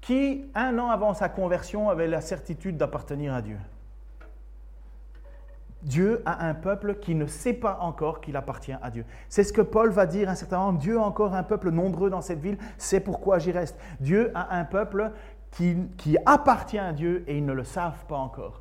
[0.03, 3.57] Qui, un an avant sa conversion, avait la certitude d'appartenir à Dieu
[5.83, 9.05] Dieu a un peuple qui ne sait pas encore qu'il appartient à Dieu.
[9.29, 10.79] C'est ce que Paul va dire un certain moment.
[10.79, 13.77] Dieu a encore un peuple nombreux dans cette ville, c'est pourquoi j'y reste.
[14.01, 15.11] Dieu a un peuple
[15.51, 18.61] qui, qui appartient à Dieu et ils ne le savent pas encore.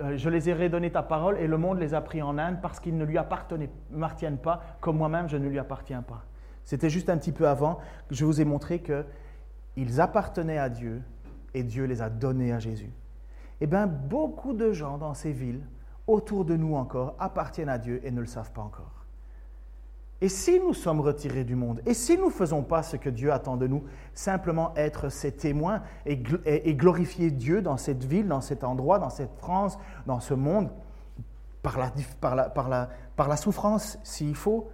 [0.00, 2.58] Euh, je les ai redonné ta parole et le monde les a pris en Inde
[2.62, 6.22] parce qu'ils ne lui appartiennent pas, comme moi-même je ne lui appartiens pas.
[6.64, 8.80] C'était juste un petit peu avant que je vous ai montré
[9.74, 11.02] qu'ils appartenaient à Dieu
[11.54, 12.92] et Dieu les a donnés à Jésus.
[13.60, 15.62] Eh bien, beaucoup de gens dans ces villes,
[16.06, 19.00] autour de nous encore, appartiennent à Dieu et ne le savent pas encore.
[20.22, 23.08] Et si nous sommes retirés du monde, et si nous ne faisons pas ce que
[23.08, 26.16] Dieu attend de nous, simplement être ses témoins et,
[26.74, 30.70] glorifier Dieu dans cette ville, dans cet endroit, dans cette France, dans ce monde,
[31.62, 34.70] par la, par la souffrance s'il faut,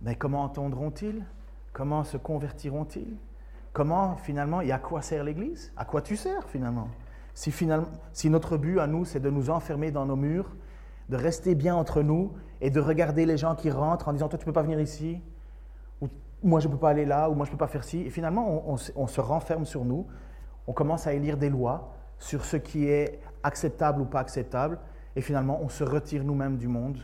[0.00, 1.24] mais comment entendront-ils?
[1.72, 3.16] Comment se convertiront-ils?
[3.72, 5.72] Comment finalement, et à quoi sert l'Église?
[5.76, 6.88] À quoi tu sers finalement?
[7.34, 10.54] Si, finalement, si notre but à nous, c'est de nous enfermer dans nos murs,
[11.08, 14.38] de rester bien entre nous et de regarder les gens qui rentrent en disant Toi,
[14.38, 15.20] tu ne peux pas venir ici,
[16.02, 16.08] ou
[16.42, 18.00] moi, je ne peux pas aller là, ou moi, je ne peux pas faire ci.
[18.00, 20.06] Et finalement, on, on se renferme sur nous,
[20.66, 24.78] on commence à élire des lois sur ce qui est acceptable ou pas acceptable,
[25.16, 26.98] et finalement, on se retire nous-mêmes du monde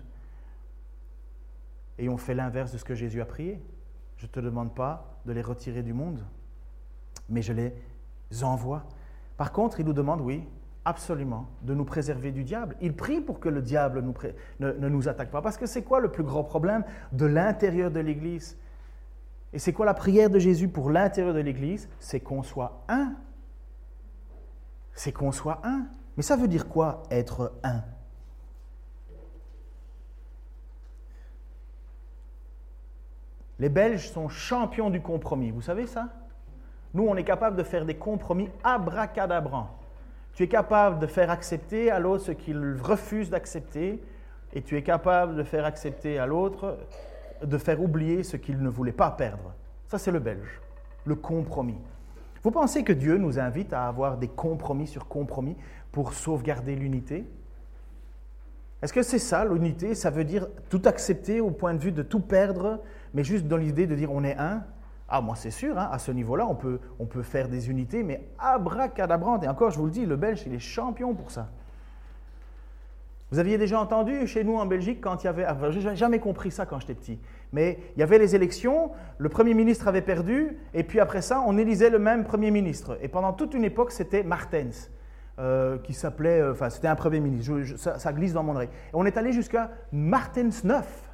[1.99, 3.61] et on fait l'inverse de ce que Jésus a prié.
[4.17, 6.21] Je ne te demande pas de les retirer du monde,
[7.29, 7.73] mais je les
[8.43, 8.85] envoie.
[9.37, 10.47] Par contre, il nous demande, oui,
[10.85, 12.77] absolument, de nous préserver du diable.
[12.81, 15.43] Il prie pour que le diable ne, ne, nous attaque pas.
[15.43, 18.57] Parce que c'est quoi le plus grand problème de l'intérieur de l'Église?
[19.53, 21.89] Et c'est quoi la prière de Jésus pour l'intérieur de l'Église?
[22.01, 23.15] C'est qu'on soit un.
[24.95, 25.87] C'est qu'on soit un.
[26.17, 27.83] Mais ça veut dire quoi être un?
[33.59, 36.09] Les Belges sont champions du compromis, vous savez ça?
[36.95, 39.71] Nous, on est capable de faire des compromis abracadabrants.
[40.35, 44.03] Tu es capable de faire accepter à l'autre ce qu'il refuse d'accepter,
[44.53, 46.79] et tu es capable de faire accepter à l'autre,
[47.43, 49.55] de faire oublier ce qu'il ne voulait pas perdre.
[49.87, 50.61] Ça, c'est le Belge,
[51.05, 51.79] le compromis.
[52.43, 55.57] Vous pensez que Dieu nous invite à avoir des compromis sur compromis
[55.93, 57.27] pour sauvegarder l'unité?
[58.81, 59.95] Est-ce que c'est ça, l'unité?
[59.95, 62.81] Ça veut dire tout accepter au point de vue de tout perdre
[63.15, 64.63] mais juste dans l'idée de dire on est un,
[65.09, 69.43] ah, moi c'est sûr, hein, à ce niveau-là, on peut, faire des unités, mais abracadabrante.
[69.43, 71.49] Et encore, je vous le dis, le Belge, il est champion pour ça.
[73.31, 75.43] Vous aviez déjà entendu chez nous en Belgique quand il y avait.
[75.45, 77.19] Je ah, j'ai jamais compris ça quand j'étais petit.
[77.53, 81.43] Mais il y avait les élections, le Premier ministre avait perdu, et puis après ça,
[81.47, 82.99] on élisait le même Premier ministre.
[83.01, 84.91] Et pendant toute une époque, c'était Martens,
[85.39, 86.41] euh, qui s'appelait.
[86.41, 87.77] Euh, enfin, c'était un Premier ministre.
[87.77, 88.69] ça, ça, glisse dans mon oreille.
[88.69, 91.08] Et on est allé jusqu'à Martens 9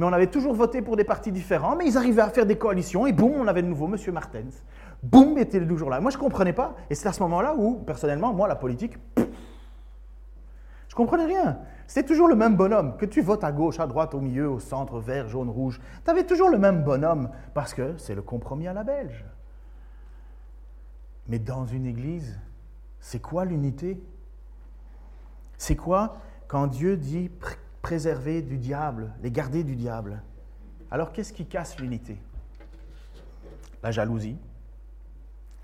[0.00, 2.56] mais on avait toujours voté pour des partis différents, mais ils arrivaient à faire des
[2.56, 3.96] coalitions, et boum, on avait de nouveau M.
[4.14, 4.64] Martens.
[5.02, 6.00] Boum, était toujours là.
[6.00, 8.96] Moi, je ne comprenais pas, et c'est à ce moment-là où, personnellement, moi, la politique,
[9.18, 11.58] je ne comprenais rien.
[11.86, 12.96] C'était toujours le même bonhomme.
[12.96, 16.10] Que tu votes à gauche, à droite, au milieu, au centre, vert, jaune, rouge, tu
[16.10, 19.26] avais toujours le même bonhomme, parce que c'est le compromis à la belge.
[21.28, 22.40] Mais dans une église,
[23.00, 24.02] c'est quoi l'unité?
[25.58, 26.16] C'est quoi
[26.48, 27.30] quand Dieu dit
[27.82, 30.22] préserver du diable, les garder du diable.
[30.90, 32.20] Alors qu'est-ce qui casse l'unité?
[33.82, 34.36] La jalousie,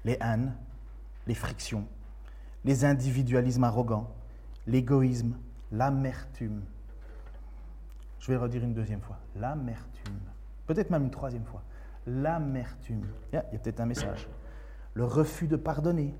[0.04, 0.54] les haines,
[1.26, 1.86] les frictions,
[2.64, 4.10] les individualismes arrogants,
[4.66, 5.36] l'égoïsme,
[5.72, 6.62] l'amertume.
[8.20, 9.18] Je vais redire une deuxième fois.
[9.36, 10.18] L'amertume.
[10.66, 11.62] Peut-être même une troisième fois.
[12.06, 13.06] L'amertume.
[13.32, 14.28] Il y a peut-être un message.
[14.94, 16.14] Le refus de pardonner,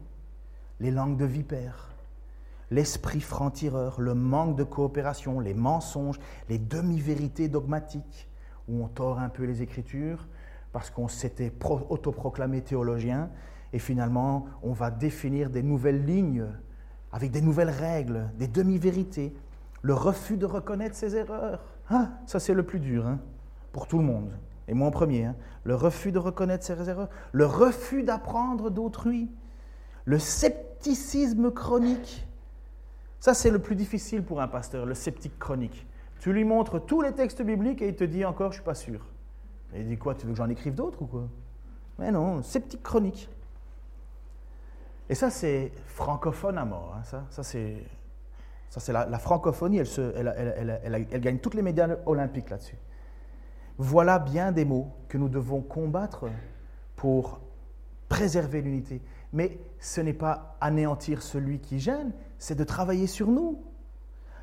[0.78, 1.95] les langues de vipère,
[2.70, 8.28] l'esprit franc-tireur, le manque de coopération, les mensonges, les demi-vérités dogmatiques,
[8.68, 10.26] où on tord un peu les Écritures
[10.72, 11.52] parce qu'on s'était
[11.88, 13.30] autoproclamé théologien,
[13.72, 16.46] et finalement on va définir des nouvelles lignes
[17.12, 19.34] avec des nouvelles règles, des demi-vérités,
[19.80, 21.64] le refus de reconnaître ses erreurs.
[21.88, 23.20] Ah, ça c'est le plus dur hein,
[23.72, 24.32] pour tout le monde,
[24.68, 25.24] et moi en premier.
[25.24, 25.36] Hein.
[25.64, 29.30] Le refus de reconnaître ses erreurs, le refus d'apprendre d'autrui,
[30.04, 32.25] le scepticisme chronique,
[33.20, 35.86] ça, c'est le plus difficile pour un pasteur, le sceptique chronique.
[36.20, 38.74] Tu lui montres tous les textes bibliques et il te dit encore, je suis pas
[38.74, 39.04] sûr.
[39.74, 41.28] Il dit quoi, tu veux que j'en écrive d'autres ou quoi?
[41.98, 43.28] Mais non, sceptique chronique.
[45.08, 46.94] Et ça, c'est francophone à mort.
[46.96, 47.76] Hein, ça, ça c'est,
[48.70, 52.76] ça, c'est la, francophonie, elle, elle, gagne toutes les médailles olympiques là-dessus.
[53.78, 56.26] Voilà bien des mots que nous devons combattre
[56.96, 57.40] pour
[58.08, 59.00] préserver l'unité.
[59.32, 63.62] Mais ce n'est pas anéantir celui qui gêne, c'est de travailler sur nous.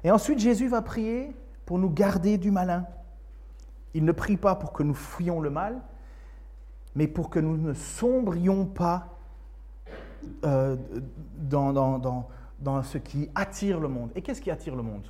[0.04, 2.86] Et ensuite, Jésus va prier pour nous garder du malin.
[3.94, 5.82] Il ne prie pas pour que nous fuyions le mal,
[6.96, 9.18] mais pour que nous ne sombrions pas
[10.46, 10.76] euh,
[11.38, 12.28] dans, dans,
[12.60, 14.12] dans, ce qui attire le monde.
[14.16, 15.06] Et qu'est-ce qui attire le monde?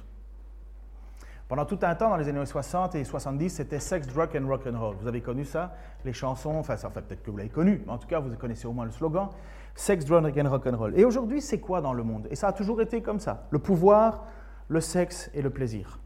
[1.47, 4.65] Pendant tout un temps, dans les années 60 et 70, c'était sex, drug and rock
[4.65, 4.95] and roll.
[4.99, 5.75] Vous avez connu ça?
[6.03, 8.65] Les chansons, enfin, ça, peut-être que vous l'avez connu, mais en tout cas, vous connaissez
[8.65, 9.29] au moins le slogan.
[9.75, 10.97] Sex, drug and rock and roll.
[10.97, 12.27] Et aujourd'hui, c'est quoi dans le monde?
[12.29, 13.47] Et ça a toujours été comme ça.
[13.49, 14.25] Le pouvoir,
[14.67, 15.99] le sexe et le plaisir.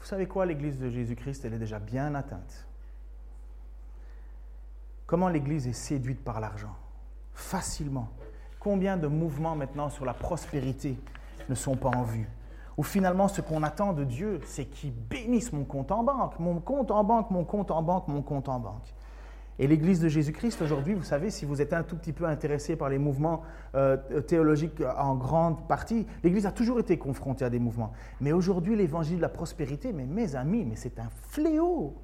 [0.00, 0.46] Vous savez quoi?
[0.46, 2.66] L'Église de Jésus-Christ, elle est déjà bien atteinte.
[5.06, 6.74] Comment l'Église est séduite par l'argent?
[7.32, 8.08] Facilement.
[8.58, 10.98] Combien de mouvements maintenant sur la prospérité
[11.48, 12.28] ne sont pas en vue?
[12.76, 16.60] Ou finalement, ce qu'on attend de Dieu, c'est qu'il bénisse mon compte en banque, mon
[16.60, 18.94] compte en banque, mon compte en banque, mon compte en banque.
[19.60, 22.76] Et l'Église de Jésus-Christ, aujourd'hui, vous savez, si vous êtes un tout petit peu intéressé
[22.76, 23.42] par les mouvements
[23.74, 27.92] euh, théologiques en grande partie, l'Église a toujours été confrontée à des mouvements.
[28.20, 31.96] Mais aujourd'hui, l'évangile de la prospérité, mais mes amis, mais c'est un fléau.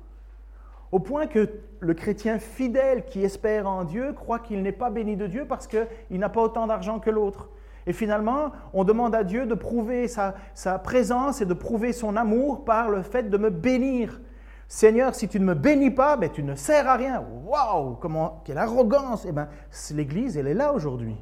[0.91, 1.49] Au point que
[1.81, 5.67] le chrétien fidèle qui espère en Dieu croit qu'il n'est pas béni de Dieu parce
[5.67, 7.51] qu'il n'a pas autant d'argent que l'autre.
[7.87, 12.17] Et finalement, on demande à Dieu de prouver sa, sa, présence et de prouver son
[12.17, 14.21] amour par le fait de me bénir.
[14.69, 17.23] Seigneur, si tu ne me bénis pas, ben, tu ne sers à rien.
[17.45, 19.27] Waouh, comment, quelle arrogance.
[19.29, 19.49] Eh ben,
[19.93, 21.17] l'Église, elle est là aujourd'hui.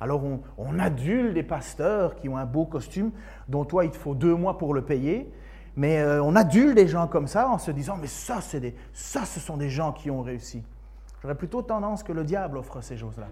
[0.00, 0.22] Alors
[0.56, 3.10] on, adule des pasteurs qui ont un beau costume,
[3.48, 5.32] dont toi, il te faut deux mois pour le payer.
[5.76, 9.24] Mais euh, on adule des gens comme ça en se disant, mais ça, des, ça,
[9.24, 10.62] ce sont des gens qui ont réussi.
[11.20, 13.28] J'aurais plutôt tendance que le diable offre ces choses-là.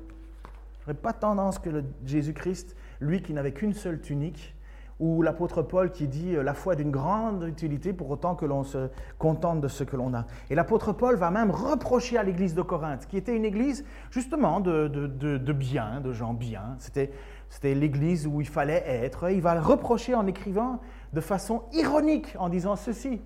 [0.80, 4.55] J'aurais pas tendance que Jésus-Christ, lui qui n'avait qu'une seule tunique,
[4.98, 8.64] ou l'apôtre Paul qui dit euh, la foi d'une grande utilité pour autant que l'on
[8.64, 10.24] se contente de ce que l'on a.
[10.50, 14.60] Et l'apôtre Paul va même reprocher à l'église de Corinthe, qui était une église justement
[14.60, 16.76] de, de, de, de bien, de gens bien.
[16.78, 17.10] C'était,
[17.50, 19.30] c'était l'église où il fallait être.
[19.30, 20.80] Il va le reprocher en écrivant
[21.12, 23.20] de façon ironique en disant ceci.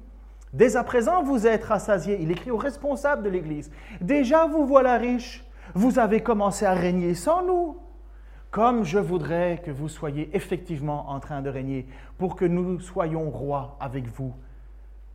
[0.52, 2.18] Dès à présent, vous êtes rassasiés.
[2.20, 3.70] Il écrit aux responsables de l'église.
[4.00, 5.44] Déjà, vous voilà riches.
[5.74, 7.76] Vous avez commencé à régner sans nous
[8.50, 11.86] comme je voudrais que vous soyez effectivement en train de régner,
[12.18, 14.34] pour que nous soyons rois avec vous.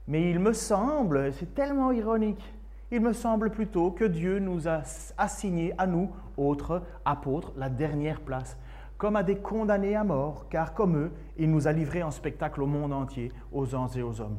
[0.07, 2.53] Mais il me semble, c'est tellement ironique,
[2.91, 4.83] il me semble plutôt que Dieu nous a
[5.17, 8.57] assigné à nous, autres apôtres, la dernière place,
[8.97, 12.61] comme à des condamnés à mort, car comme eux, il nous a livrés en spectacle
[12.61, 14.37] au monde entier, aux anges et aux hommes.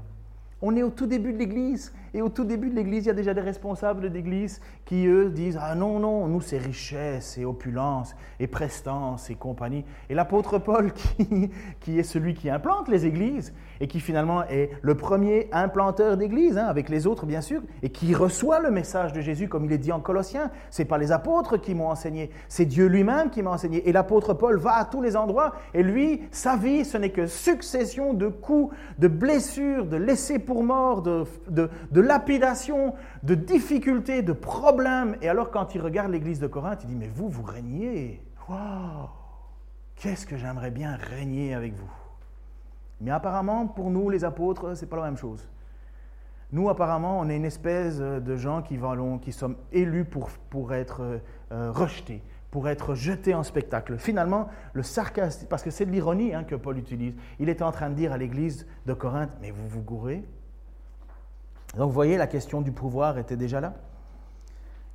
[0.62, 1.92] On est au tout début de l'Église.
[2.16, 5.28] Et au tout début de l'Église, il y a déjà des responsables d'Église qui, eux,
[5.28, 9.84] disent Ah non, non, nous, c'est richesse et opulence et prestance et compagnie.
[10.08, 14.70] Et l'apôtre Paul, qui, qui, est celui qui implante les églises et qui finalement est
[14.80, 19.12] le premier implanteur d'église, hein, avec les autres, bien sûr, et qui reçoit le message
[19.12, 20.50] de Jésus, comme il est dit en Colossiens.
[20.70, 23.86] Ce n'est pas les apôtres qui m'ont enseigné, c'est Dieu lui-même qui m'a enseigné.
[23.86, 25.52] Et l'apôtre Paul va à tous les endroits.
[25.74, 30.64] Et lui, sa vie, ce n'est que succession de coups, de blessures, de laissés pour
[30.64, 35.16] mort, de, de, de lapidation, de difficultés, de problèmes.
[35.20, 38.22] Et alors quand il regarde l'église de Corinthe, il dit, mais vous, vous régnez.
[39.96, 41.90] Qu'est-ce que j'aimerais bien régner avec vous.
[43.00, 45.46] Mais apparemment, pour nous, les apôtres, c'est pas la même chose.
[46.52, 50.72] Nous, apparemment, on est une espèce de gens qui, valons, qui sommes élus pour, pour
[50.72, 53.98] être euh, rejetés, pour être jetés en spectacle.
[53.98, 57.72] Finalement, le sarcasme, parce que c'est de l'ironie hein, que Paul utilise, il est en
[57.72, 60.24] train de dire à l'église de Corinthe, mais vous vous gourrez,
[61.76, 63.74] donc vous voyez, la question du pouvoir était déjà là.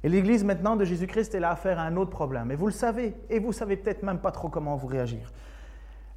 [0.04, 2.52] Et l'Église maintenant de Jésus-Christ est là à faire un autre problème.
[2.52, 5.32] Et vous le savez, et vous savez peut-être même pas trop comment vous réagir.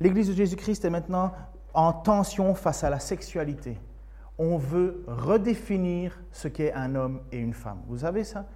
[0.00, 1.32] L'Église de Jésus-Christ est maintenant
[1.74, 3.78] en tension face à la sexualité.
[4.38, 7.82] On veut redéfinir ce qu'est un homme et une femme.
[7.86, 8.46] Vous savez ça?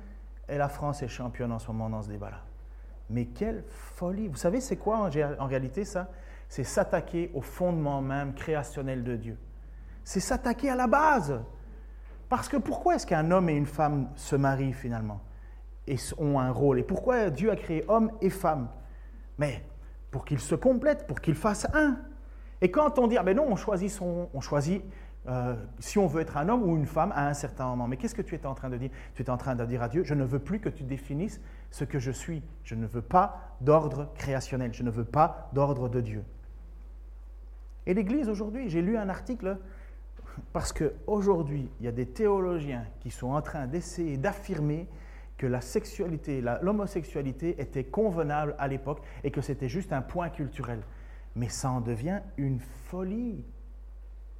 [0.48, 2.40] Et la France est championne en ce moment dans ce débat-là.
[3.10, 6.08] Mais quelle folie Vous savez, c'est quoi en, réalité ça?
[6.48, 9.38] C'est s'attaquer au fondement même créationnel de Dieu.
[10.04, 11.38] C'est s'attaquer à la base.
[12.28, 15.20] Parce que pourquoi est-ce qu'un homme et une femme se marient finalement
[15.86, 16.78] et ont un rôle?
[16.78, 18.68] Et pourquoi Dieu a créé homme et femme?
[19.38, 19.64] Mais
[20.10, 21.98] pour qu'ils se complètent, pour qu'ils fassent un.
[22.60, 24.82] Et quand on dit, ah ben non, on choisit, on choisit
[25.28, 27.86] euh, si on veut être un homme ou une femme à un certain moment.
[27.86, 28.90] Mais qu'est-ce que tu es en train de dire?
[29.14, 31.40] Tu es en train de dire à Dieu, je ne veux plus que tu définisses
[31.70, 32.42] ce que je suis.
[32.64, 34.72] Je ne veux pas d'ordre créationnel.
[34.72, 36.24] Je ne veux pas d'ordre de Dieu.
[37.86, 39.58] Et l'Église aujourd'hui, j'ai lu un article
[40.52, 44.88] parce qu'aujourd'hui, il y a des théologiens qui sont en train d'essayer d'affirmer
[45.36, 50.80] que la sexualité, l'homosexualité était convenable à l'époque et que c'était juste un point culturel.
[51.36, 53.44] Mais ça en devient une folie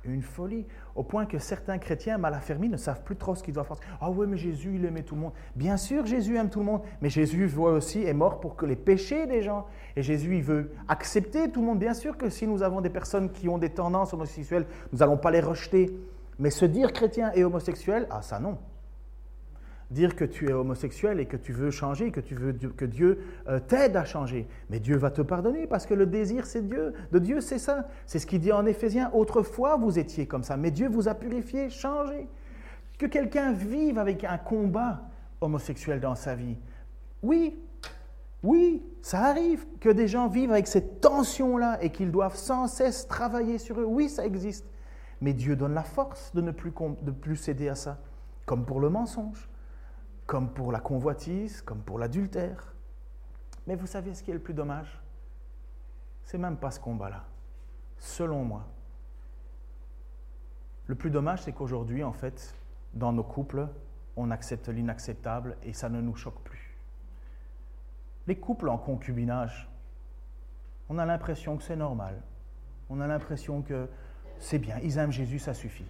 [0.04, 3.54] une folie, au point que certains chrétiens mal affermis ne savent plus trop ce qu'ils
[3.54, 3.78] doivent faire.
[4.00, 5.32] Ah oui, mais Jésus, il aimait tout le monde.
[5.54, 8.64] Bien sûr, Jésus aime tout le monde, mais Jésus voit aussi est mort pour que
[8.66, 9.66] les péchés des gens.
[9.96, 11.78] Et Jésus, il veut accepter tout le monde.
[11.78, 15.18] Bien sûr que si nous avons des personnes qui ont des tendances homosexuelles, nous n'allons
[15.18, 15.94] pas les rejeter.
[16.38, 18.58] Mais se dire chrétien et homosexuel, ah ça non
[19.90, 23.20] dire que tu es homosexuel et que tu veux changer, que tu veux que Dieu
[23.48, 24.46] euh, t'aide à changer.
[24.68, 26.92] Mais Dieu va te pardonner parce que le désir c'est Dieu.
[27.10, 27.88] De Dieu c'est ça.
[28.06, 29.10] C'est ce qu'il dit en Éphésiens.
[29.14, 32.28] Autrefois vous étiez comme ça, mais Dieu vous a purifié, changé.
[32.98, 35.02] Que quelqu'un vive avec un combat
[35.40, 36.56] homosexuel dans sa vie.
[37.22, 37.58] Oui,
[38.42, 43.08] oui, ça arrive que des gens vivent avec cette tension-là et qu'ils doivent sans cesse
[43.08, 43.84] travailler sur eux.
[43.84, 44.66] Oui, ça existe.
[45.20, 47.98] Mais Dieu donne la force de ne plus, de plus céder à ça,
[48.46, 49.48] comme pour le mensonge
[50.28, 52.74] comme pour la convoitise, comme pour l'adultère.
[53.66, 55.00] Mais vous savez ce qui est le plus dommage?
[56.22, 57.24] C'est même pas ce combat-là,
[57.96, 58.68] selon moi.
[60.86, 62.54] Le plus dommage, c'est qu'aujourd'hui, en fait,
[62.92, 63.68] dans nos couples,
[64.16, 66.76] on accepte l'inacceptable et ça ne nous choque plus.
[68.26, 69.70] Les couples en concubinage,
[70.90, 72.20] on a l'impression que c'est normal.
[72.90, 73.88] On a l'impression que
[74.38, 75.88] c'est bien, ils aiment Jésus, ça suffit.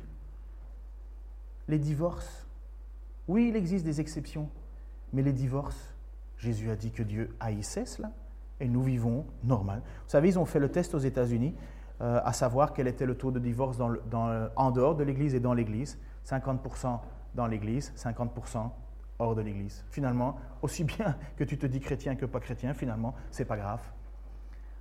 [1.66, 2.47] Les divorces,
[3.29, 4.49] Oui, il existe des exceptions,
[5.12, 5.91] mais les divorces,
[6.39, 8.11] Jésus a dit que Dieu haïssait cela,
[8.61, 9.83] et nous vivons normal.
[9.85, 11.55] Vous savez, ils ont fait le test aux États-Unis,
[12.01, 15.41] euh, à savoir quel était le taux de divorce dans en dehors de l'Église et
[15.41, 15.99] dans l'Église.
[16.29, 17.01] 50%
[17.35, 18.70] dans l'Église, 50%
[19.18, 19.85] hors de l'Église.
[19.91, 23.81] Finalement, aussi bien que tu te dis chrétien que pas chrétien, finalement, c'est pas grave.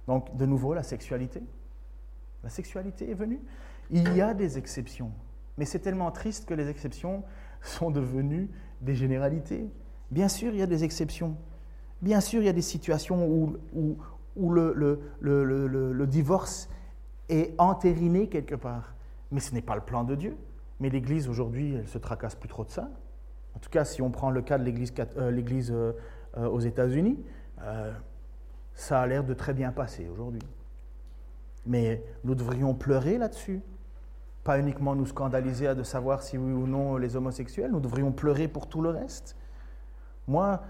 [0.07, 1.41] Donc, de nouveau, la sexualité.
[2.43, 3.41] La sexualité est venue.
[3.89, 5.11] Il y a des exceptions,
[5.57, 7.23] mais c'est tellement triste que les exceptions
[7.67, 8.49] sont devenues
[8.81, 9.69] des généralités.
[10.11, 11.35] Bien sûr, il y a des exceptions.
[12.01, 16.69] Bien sûr, il y a des situations où, le, divorce
[17.29, 18.93] est entériné quelque part.
[19.31, 20.37] Mais ce n'est pas le plan de Dieu.
[20.79, 22.89] Mais l'Église, aujourd'hui, elle se tracasse plus trop de ça.
[23.55, 25.93] En tout cas, si on prend le cas de l'Église euh, euh,
[26.37, 27.17] euh, aux États-Unis,
[28.75, 30.43] ça a l'air de très bien passer aujourd'hui.
[31.65, 33.61] Mais nous devrions pleurer là-dessus.
[34.47, 38.13] Pas uniquement nous scandaliser à de savoir si oui ou non les homosexuels, nous devrions
[38.13, 39.35] pleurer pour tout le reste.
[40.25, 40.61] Moi,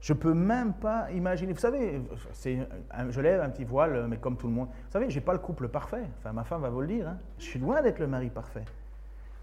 [0.00, 1.52] je ne peux même pas imaginer.
[1.52, 2.02] Vous savez,
[2.42, 4.66] je lève un petit voile, mais comme tout le monde.
[4.66, 6.02] Vous savez, je n'ai pas le couple parfait.
[6.18, 7.06] Enfin, ma femme va vous le dire.
[7.06, 7.18] Hein.
[7.38, 8.64] Je suis loin d'être le mari parfait.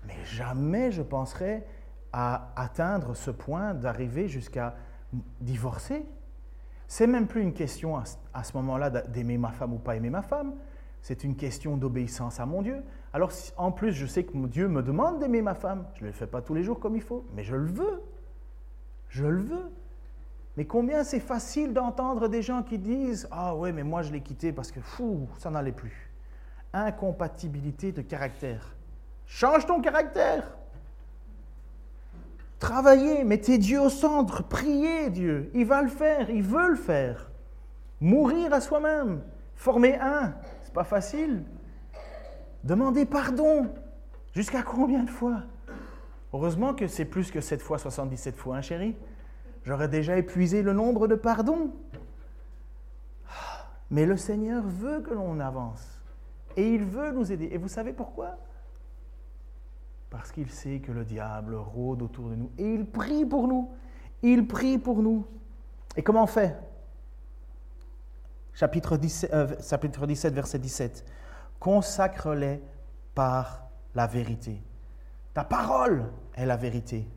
[0.05, 1.65] Mais jamais je penserais
[2.11, 4.75] à atteindre ce point d'arriver jusqu'à
[5.39, 6.05] divorcer.
[6.89, 10.23] C'est même plus une question à, ce moment-là d'aimer ma femme ou pas aimer ma
[10.23, 10.55] femme.
[11.01, 12.83] C'est une question d'obéissance à mon Dieu.
[13.17, 15.87] Alors, en plus, je sais que Dieu me demande d'aimer ma femme.
[15.95, 18.03] Je ne le fais pas tous les jours comme il faut, mais je le veux.
[19.09, 19.71] Je le veux.
[20.55, 24.21] Mais combien c'est facile d'entendre des gens qui disent Ah ouais, mais moi je l'ai
[24.21, 26.11] quitté parce que fou, ça n'allait plus.
[26.73, 28.75] Incompatibilité de caractère.
[29.25, 30.55] Change ton caractère.
[32.59, 35.49] Travaillez, mettez Dieu au centre, priez Dieu.
[35.55, 37.31] Il va le faire, il veut le faire.
[37.99, 39.23] Mourir à soi-même,
[39.55, 41.43] former un, c'est pas facile.
[42.67, 43.69] Demandez pardon.
[44.33, 45.43] Jusqu'à combien de fois?
[46.33, 48.97] Heureusement que c'est plus que 7 fois 77 fois, hein, chérie
[49.63, 51.71] J'aurais déjà épuisé le nombre de pardons.
[53.89, 56.01] Mais le Seigneur veut que l'on avance.
[56.57, 57.47] Et il veut nous aider.
[57.53, 58.37] Et vous savez pourquoi?
[60.09, 62.51] Parce qu'il sait que le diable rôde autour de nous.
[62.57, 63.71] Et il prie pour nous.
[64.23, 65.25] Il prie pour nous.
[65.95, 66.57] Et comment on fait?
[68.53, 71.05] Chapitre 17, euh, chapitre 17, verset 17.
[71.59, 72.61] Consacre-les
[73.15, 73.63] par
[73.95, 74.61] la vérité.
[75.33, 76.05] Ta parole
[76.35, 77.07] est la vérité.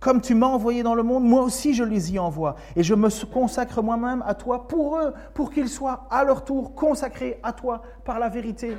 [0.00, 2.56] Comme tu m'as envoyé dans le monde, moi aussi je les y envoie.
[2.74, 6.74] Et je me consacre moi-même à toi pour eux, pour qu'ils soient à leur tour
[6.74, 8.76] consacrés à toi par la vérité.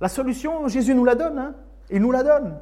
[0.00, 1.38] La solution, Jésus nous la donne.
[1.38, 1.54] Hein
[1.90, 2.58] Il nous la donne.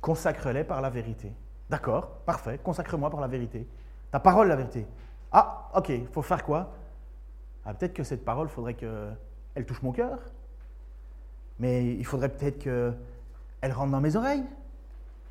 [0.00, 1.32] Consacre-les par la vérité.
[1.70, 3.66] D'accord, parfait, consacre-moi par la vérité.
[4.10, 4.86] Ta parole, la vérité.
[5.32, 6.72] Ah, ok, il faut faire quoi?
[7.64, 10.18] Ah, Peut-être que cette parole, faudrait qu'elle touche mon cœur.
[11.58, 14.44] Mais il faudrait peut-être qu'elle rentre dans mes oreilles.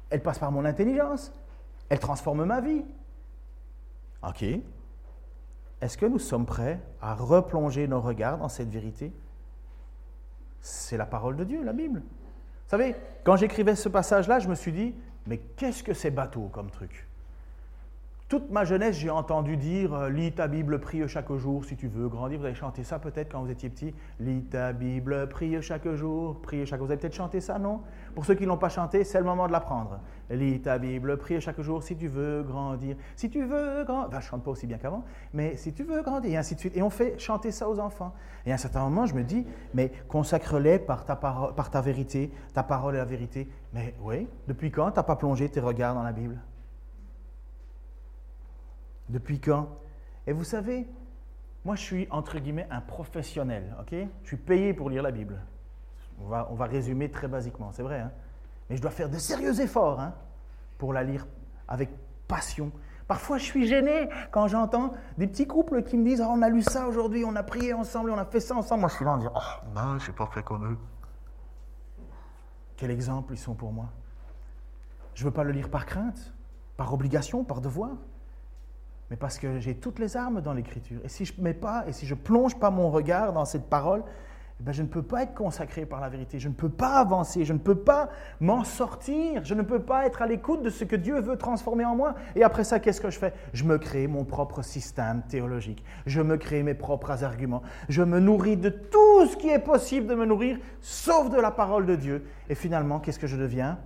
[0.10, 1.32] Elle passe par mon intelligence.
[1.90, 2.84] Elle transforme ma vie.
[4.28, 4.44] Ok.
[5.82, 9.12] Est-ce que nous sommes prêts à replonger nos regards dans cette vérité?
[10.62, 12.00] C'est la parole de Dieu, la Bible.
[12.00, 14.96] Vous savez, quand j'écrivais ce passage-là, je me suis dit,
[15.28, 17.08] mais qu'est-ce que c'est bateau comme truc?
[18.34, 21.88] Toute ma jeunesse, j'ai entendu dire euh, Lis ta Bible, prie chaque jour si tu
[21.88, 22.40] veux grandir.
[22.40, 26.42] Vous avez chanté ça peut-être quand vous étiez petit Lis ta Bible, prie chaque jour,
[26.42, 26.88] prie chaque jour.
[26.88, 27.82] Vous avez peut-être chanté ça, non?
[28.16, 30.00] Pour ceux qui ne l'ont pas chanté, c'est le moment de l'apprendre.
[30.32, 32.96] Lis ta Bible, prie chaque jour si tu veux grandir.
[33.16, 34.10] Si tu veux grandir.
[34.14, 36.60] Je ne chante pas aussi bien qu'avant, mais si tu veux grandir, et ainsi de
[36.60, 36.76] suite.
[36.76, 38.16] Et on fait chanter ça aux enfants.
[38.48, 42.32] Et à un certain moment, je me dis Mais consacre-les par ta, par ta vérité,
[42.56, 43.48] ta parole est la vérité.
[43.74, 46.42] Mais oui, depuis quand tu n'as pas plongé tes regards dans la Bible?
[49.14, 49.70] Depuis quand?
[50.28, 50.88] Et vous savez,
[51.64, 53.96] moi je suis entre guillemets un professionnel, ok?
[54.24, 55.40] Je suis payé pour lire la Bible.
[56.20, 58.00] On va, on va résumer très basiquement, c'est vrai.
[58.00, 58.12] Hein
[58.70, 60.14] Mais je dois faire de sérieux efforts hein,
[60.78, 61.26] pour la lire
[61.68, 61.90] avec
[62.28, 62.72] passion.
[63.08, 66.50] Parfois, je suis gêné quand j'entends des petits couples qui me disent oh, On a
[66.50, 68.82] lu ça aujourd'hui, on a prié ensemble, on a fait ça ensemble.
[68.82, 70.78] Moi, je suis là en disant Oh, non, je n'ai pas fait comme eux.
[72.78, 73.90] Quel exemple ils sont pour moi?
[75.14, 76.34] Je ne veux pas le lire par crainte,
[76.78, 77.92] par obligation, par devoir
[79.10, 81.00] mais parce que j'ai toutes les armes dans l'Écriture.
[81.04, 84.04] Et si je mets pas, et si je plonge pas mon regard dans cette parole,
[84.60, 86.40] eh ben je ne peux pas être consacré par la vérité.
[86.40, 87.44] Je ne peux pas avancer.
[87.44, 89.44] Je ne peux pas m'en sortir.
[89.44, 92.14] Je ne peux pas être à l'écoute de ce que Dieu veut transformer en moi.
[92.36, 93.34] Et après ça, qu'est-ce que je fais?
[93.54, 95.84] Je me crée mon propre système théologique.
[96.06, 97.64] Je me crée mes propres arguments.
[97.90, 101.52] Je me nourris de tout ce qui est possible de me nourrir, sauf de la
[101.52, 102.26] parole de Dieu.
[102.48, 103.80] Et finalement, qu'est-ce que je deviens?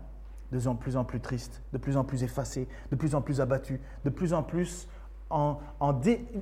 [0.52, 3.82] De plus en plus triste, de plus en plus effacé, de plus en plus abattu,
[4.06, 4.88] de plus en plus
[5.30, 5.58] en,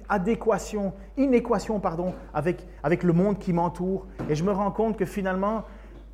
[0.10, 4.06] adéquation, inéquation pardon, avec, avec le monde qui m'entoure.
[4.30, 5.64] Et je me rends compte que finalement,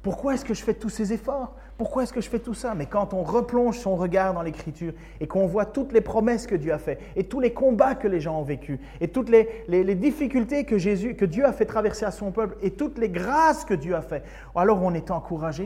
[0.02, 1.56] Pourquoi est-ce que je fais tous ces efforts?
[1.78, 2.74] Pourquoi est-ce que je fais tout ça?
[2.74, 6.56] Mais quand on replonge son regard dans l'Écriture et qu'on voit toutes les promesses que
[6.56, 9.64] Dieu a faites et tous les combats que les gens ont vécus et toutes les,
[9.68, 13.10] les, difficultés que, Jésus, que Dieu a fait traverser à son peuple et toutes les
[13.10, 14.24] grâces que Dieu a fait,
[14.56, 15.66] alors on est encouragé.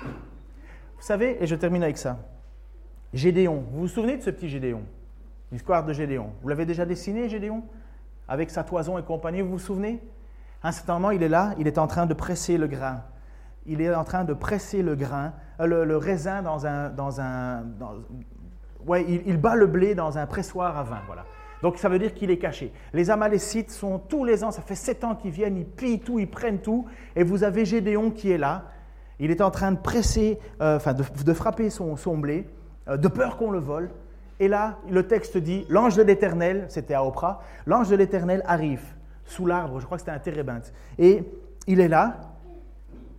[0.00, 2.18] Vous savez, et je termine avec ça,
[3.12, 4.82] Gédéon, vous vous souvenez de ce petit Gédéon?
[5.52, 6.32] L'histoire de Gédéon.
[6.42, 7.62] Vous l'avez déjà dessiné, Gédéon?
[8.28, 10.02] Avec sa toison et compagnie, vous vous souvenez?
[10.62, 13.02] À un certain moment, il est là, il est en train de presser le grain
[13.66, 16.90] il est en train de presser le grain, euh, le, raisin dans un...
[16.90, 17.64] Dans un
[18.86, 21.24] ouais, il, bat le blé dans un pressoir à vin, voilà.
[21.62, 22.72] Donc ça veut dire qu'il est caché.
[22.92, 26.18] Les Amalécites sont tous les ans, ça fait sept ans qu'ils viennent, ils pillent tout,
[26.18, 26.86] ils prennent tout,
[27.16, 28.64] et vous avez Gédéon qui est là,
[29.18, 32.46] il est en train de presser, euh, enfin de, frapper son, son blé,
[32.88, 33.90] euh, de peur qu'on le vole.
[34.38, 38.82] Et là, le texte dit, l'ange de l'Éternel, c'était à Oprah, l'ange de l'Éternel arrive
[39.24, 41.24] sous l'arbre, je crois que c'était un térébinthe, et
[41.66, 42.20] il est là,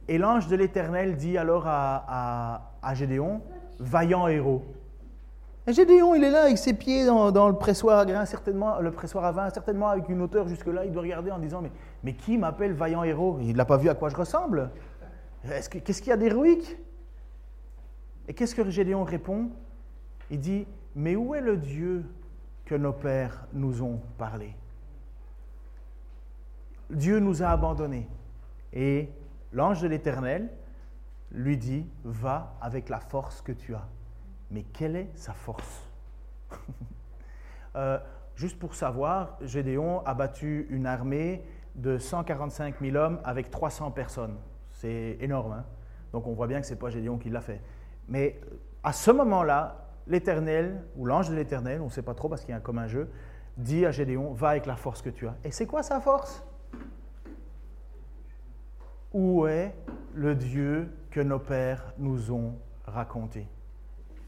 [0.07, 2.61] et l'ange de l'Éternel dit alors à,
[2.93, 3.41] Gédéon,
[3.79, 4.63] vaillant héros.
[5.67, 9.25] Gédéon, il est là avec ses pieds dans, le pressoir à grain, certainement, le pressoir
[9.25, 10.85] à vin, certainement avec une hauteur jusque-là.
[10.85, 11.71] Il doit regarder en disant, mais,
[12.03, 13.37] mais qui m'appelle vaillant héros?
[13.41, 14.69] Il n'a pas vu à quoi je ressemble.
[15.43, 16.77] Qu'est-ce qu'il y a d'héroïque
[18.29, 19.49] Et qu'est-ce que Gédéon répond?
[20.31, 20.65] Il dit,
[20.97, 22.03] mais où est le Dieu
[22.65, 24.53] que nos pères nous ont parlé?
[26.89, 28.09] Dieu nous a abandonnés.
[28.73, 29.09] Et
[29.53, 30.49] L'ange de l'Éternel
[31.31, 33.87] lui dit, va avec la force que tu as.
[34.51, 35.87] Mais quelle est sa force?
[37.75, 37.99] Euh,
[38.35, 41.43] Juste pour savoir, Gédéon a battu une armée
[41.75, 44.35] de 145 000 hommes avec 300 personnes.
[44.71, 45.51] C'est énorme.
[45.53, 45.65] Hein?
[46.11, 47.61] Donc on voit bien que ce n'est pas Gédéon qui l'a fait.
[48.07, 48.39] Mais
[48.83, 52.51] à ce moment-là, l'Éternel, ou l'ange de l'Éternel, on ne sait pas trop parce qu'il
[52.51, 53.09] y a un commun jeu,
[53.57, 55.35] dit à Gédéon, va avec la force que tu as.
[55.43, 56.43] Et c'est quoi sa force?
[59.13, 59.73] Où est
[60.13, 62.55] le Dieu que nos pères nous ont
[62.85, 63.47] raconté?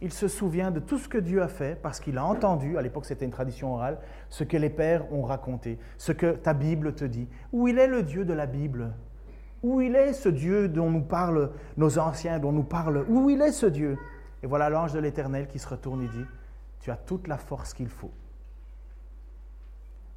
[0.01, 2.81] Il se souvient de tout ce que Dieu a fait parce qu'il a entendu, à
[2.81, 3.99] l'époque c'était une tradition orale,
[4.29, 7.27] ce que les pères ont raconté, ce que ta Bible te dit.
[7.51, 8.93] Où il est le Dieu de la Bible?
[9.61, 13.03] Où il est ce Dieu dont nous parlent nos anciens, dont nous parlent?
[13.09, 13.97] Où il est ce Dieu?
[14.41, 16.25] Et voilà l'ange de l'Éternel qui se retourne et dit,
[16.79, 18.11] tu as toute la force qu'il faut.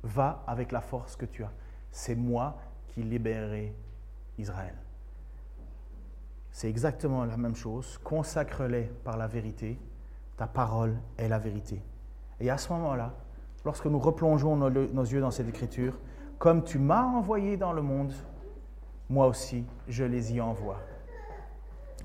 [0.05, 1.53] Va avec la force que tu as.
[1.91, 2.57] C'est moi
[2.89, 3.75] qui libérerai
[4.39, 4.75] Israël.
[6.51, 7.99] C'est exactement la même chose.
[8.05, 9.79] Consacre-les par la vérité.
[10.37, 11.83] Ta parole est la vérité.
[12.41, 13.15] Et à ce moment-là,
[13.65, 15.99] lorsque nous replongeons nos, nos yeux dans cette écriture,
[16.39, 18.13] comme tu m'as envoyé dans le monde,
[19.09, 20.81] moi aussi, je les y envoie.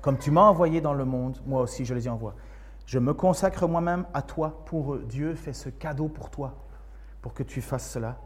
[0.00, 2.34] Comme tu m'as envoyé dans le monde, moi aussi, je les y envoie.
[2.86, 5.04] Je me consacre moi-même à toi pour eux.
[5.08, 6.54] Dieu fait ce cadeau pour toi,
[7.20, 8.16] pour que tu fasses cela,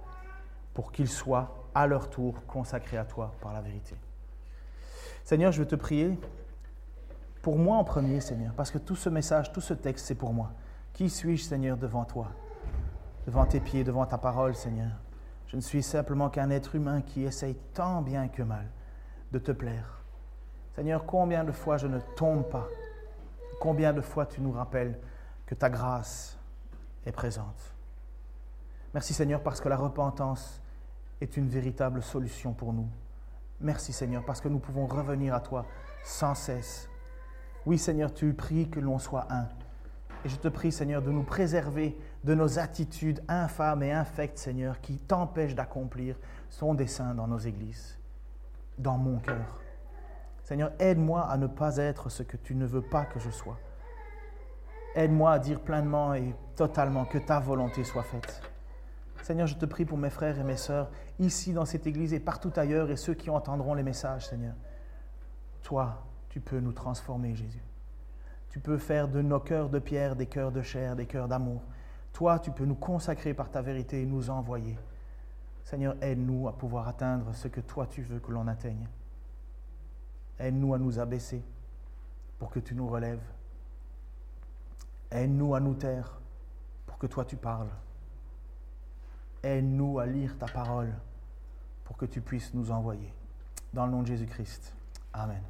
[0.75, 3.97] pour qu'ils soient à leur tour consacrés à toi par la vérité.
[5.25, 6.19] Seigneur, je veux te prier
[7.41, 10.33] pour moi en premier, Seigneur, parce que tout ce message, tout ce texte, c'est pour
[10.33, 10.53] moi.
[10.93, 12.29] Qui suis-je, Seigneur, devant toi,
[13.27, 14.93] devant tes pieds, devant ta parole, Seigneur?
[15.49, 18.71] Je ne suis simplement qu'un être humain qui essaye tant bien que mal
[19.33, 20.02] de te plaire.
[20.75, 22.67] Seigneur, combien de fois je ne tombe pas?
[23.61, 24.99] Combien de fois tu nous rappelles
[25.47, 26.39] que ta grâce
[27.05, 27.75] est présente?
[28.95, 30.61] Merci Seigneur parce que la repentance
[31.21, 32.89] est une véritable solution pour nous.
[33.61, 35.65] Merci Seigneur, parce que nous pouvons revenir à toi
[36.03, 36.89] sans cesse.
[37.65, 39.47] Oui Seigneur, tu pries que l'on soit un.
[40.25, 44.81] Et je te prie Seigneur de nous préserver de nos attitudes infâmes et infectes Seigneur
[44.81, 46.17] qui t'empêchent d'accomplir
[46.49, 47.99] son dessein dans nos églises,
[48.79, 49.62] dans mon cœur.
[50.53, 53.59] Seigneur, aide-moi à ne pas être ce que tu ne veux pas que je sois.
[54.95, 58.43] Aide-moi à dire pleinement et totalement que ta volonté soit faite.
[59.23, 62.21] Seigneur, je te prie pour mes frères et mes sœurs ici dans cette église et
[62.21, 64.53] partout ailleurs et ceux qui entendront les messages, Seigneur.
[65.63, 67.65] Toi, tu peux nous transformer, Jésus.
[68.51, 71.63] Tu peux faire de nos cœurs de pierre des cœurs de chair, des cœurs d'amour.
[72.13, 74.79] Toi, tu peux nous consacrer par ta vérité et nous envoyer.
[75.65, 78.87] Seigneur, aide-nous à pouvoir atteindre ce que toi tu veux que l'on atteigne.
[80.39, 81.43] Aide-nous à nous abaisser
[82.39, 83.23] pour que tu nous relèves.
[85.11, 86.21] Aide-nous à nous taire
[86.87, 87.71] pour que toi tu parles.
[89.43, 90.93] Aide-nous à lire ta parole
[91.85, 93.13] pour que tu puisses nous envoyer.
[93.73, 94.75] Dans le nom de Jésus-Christ.
[95.13, 95.43] Amen.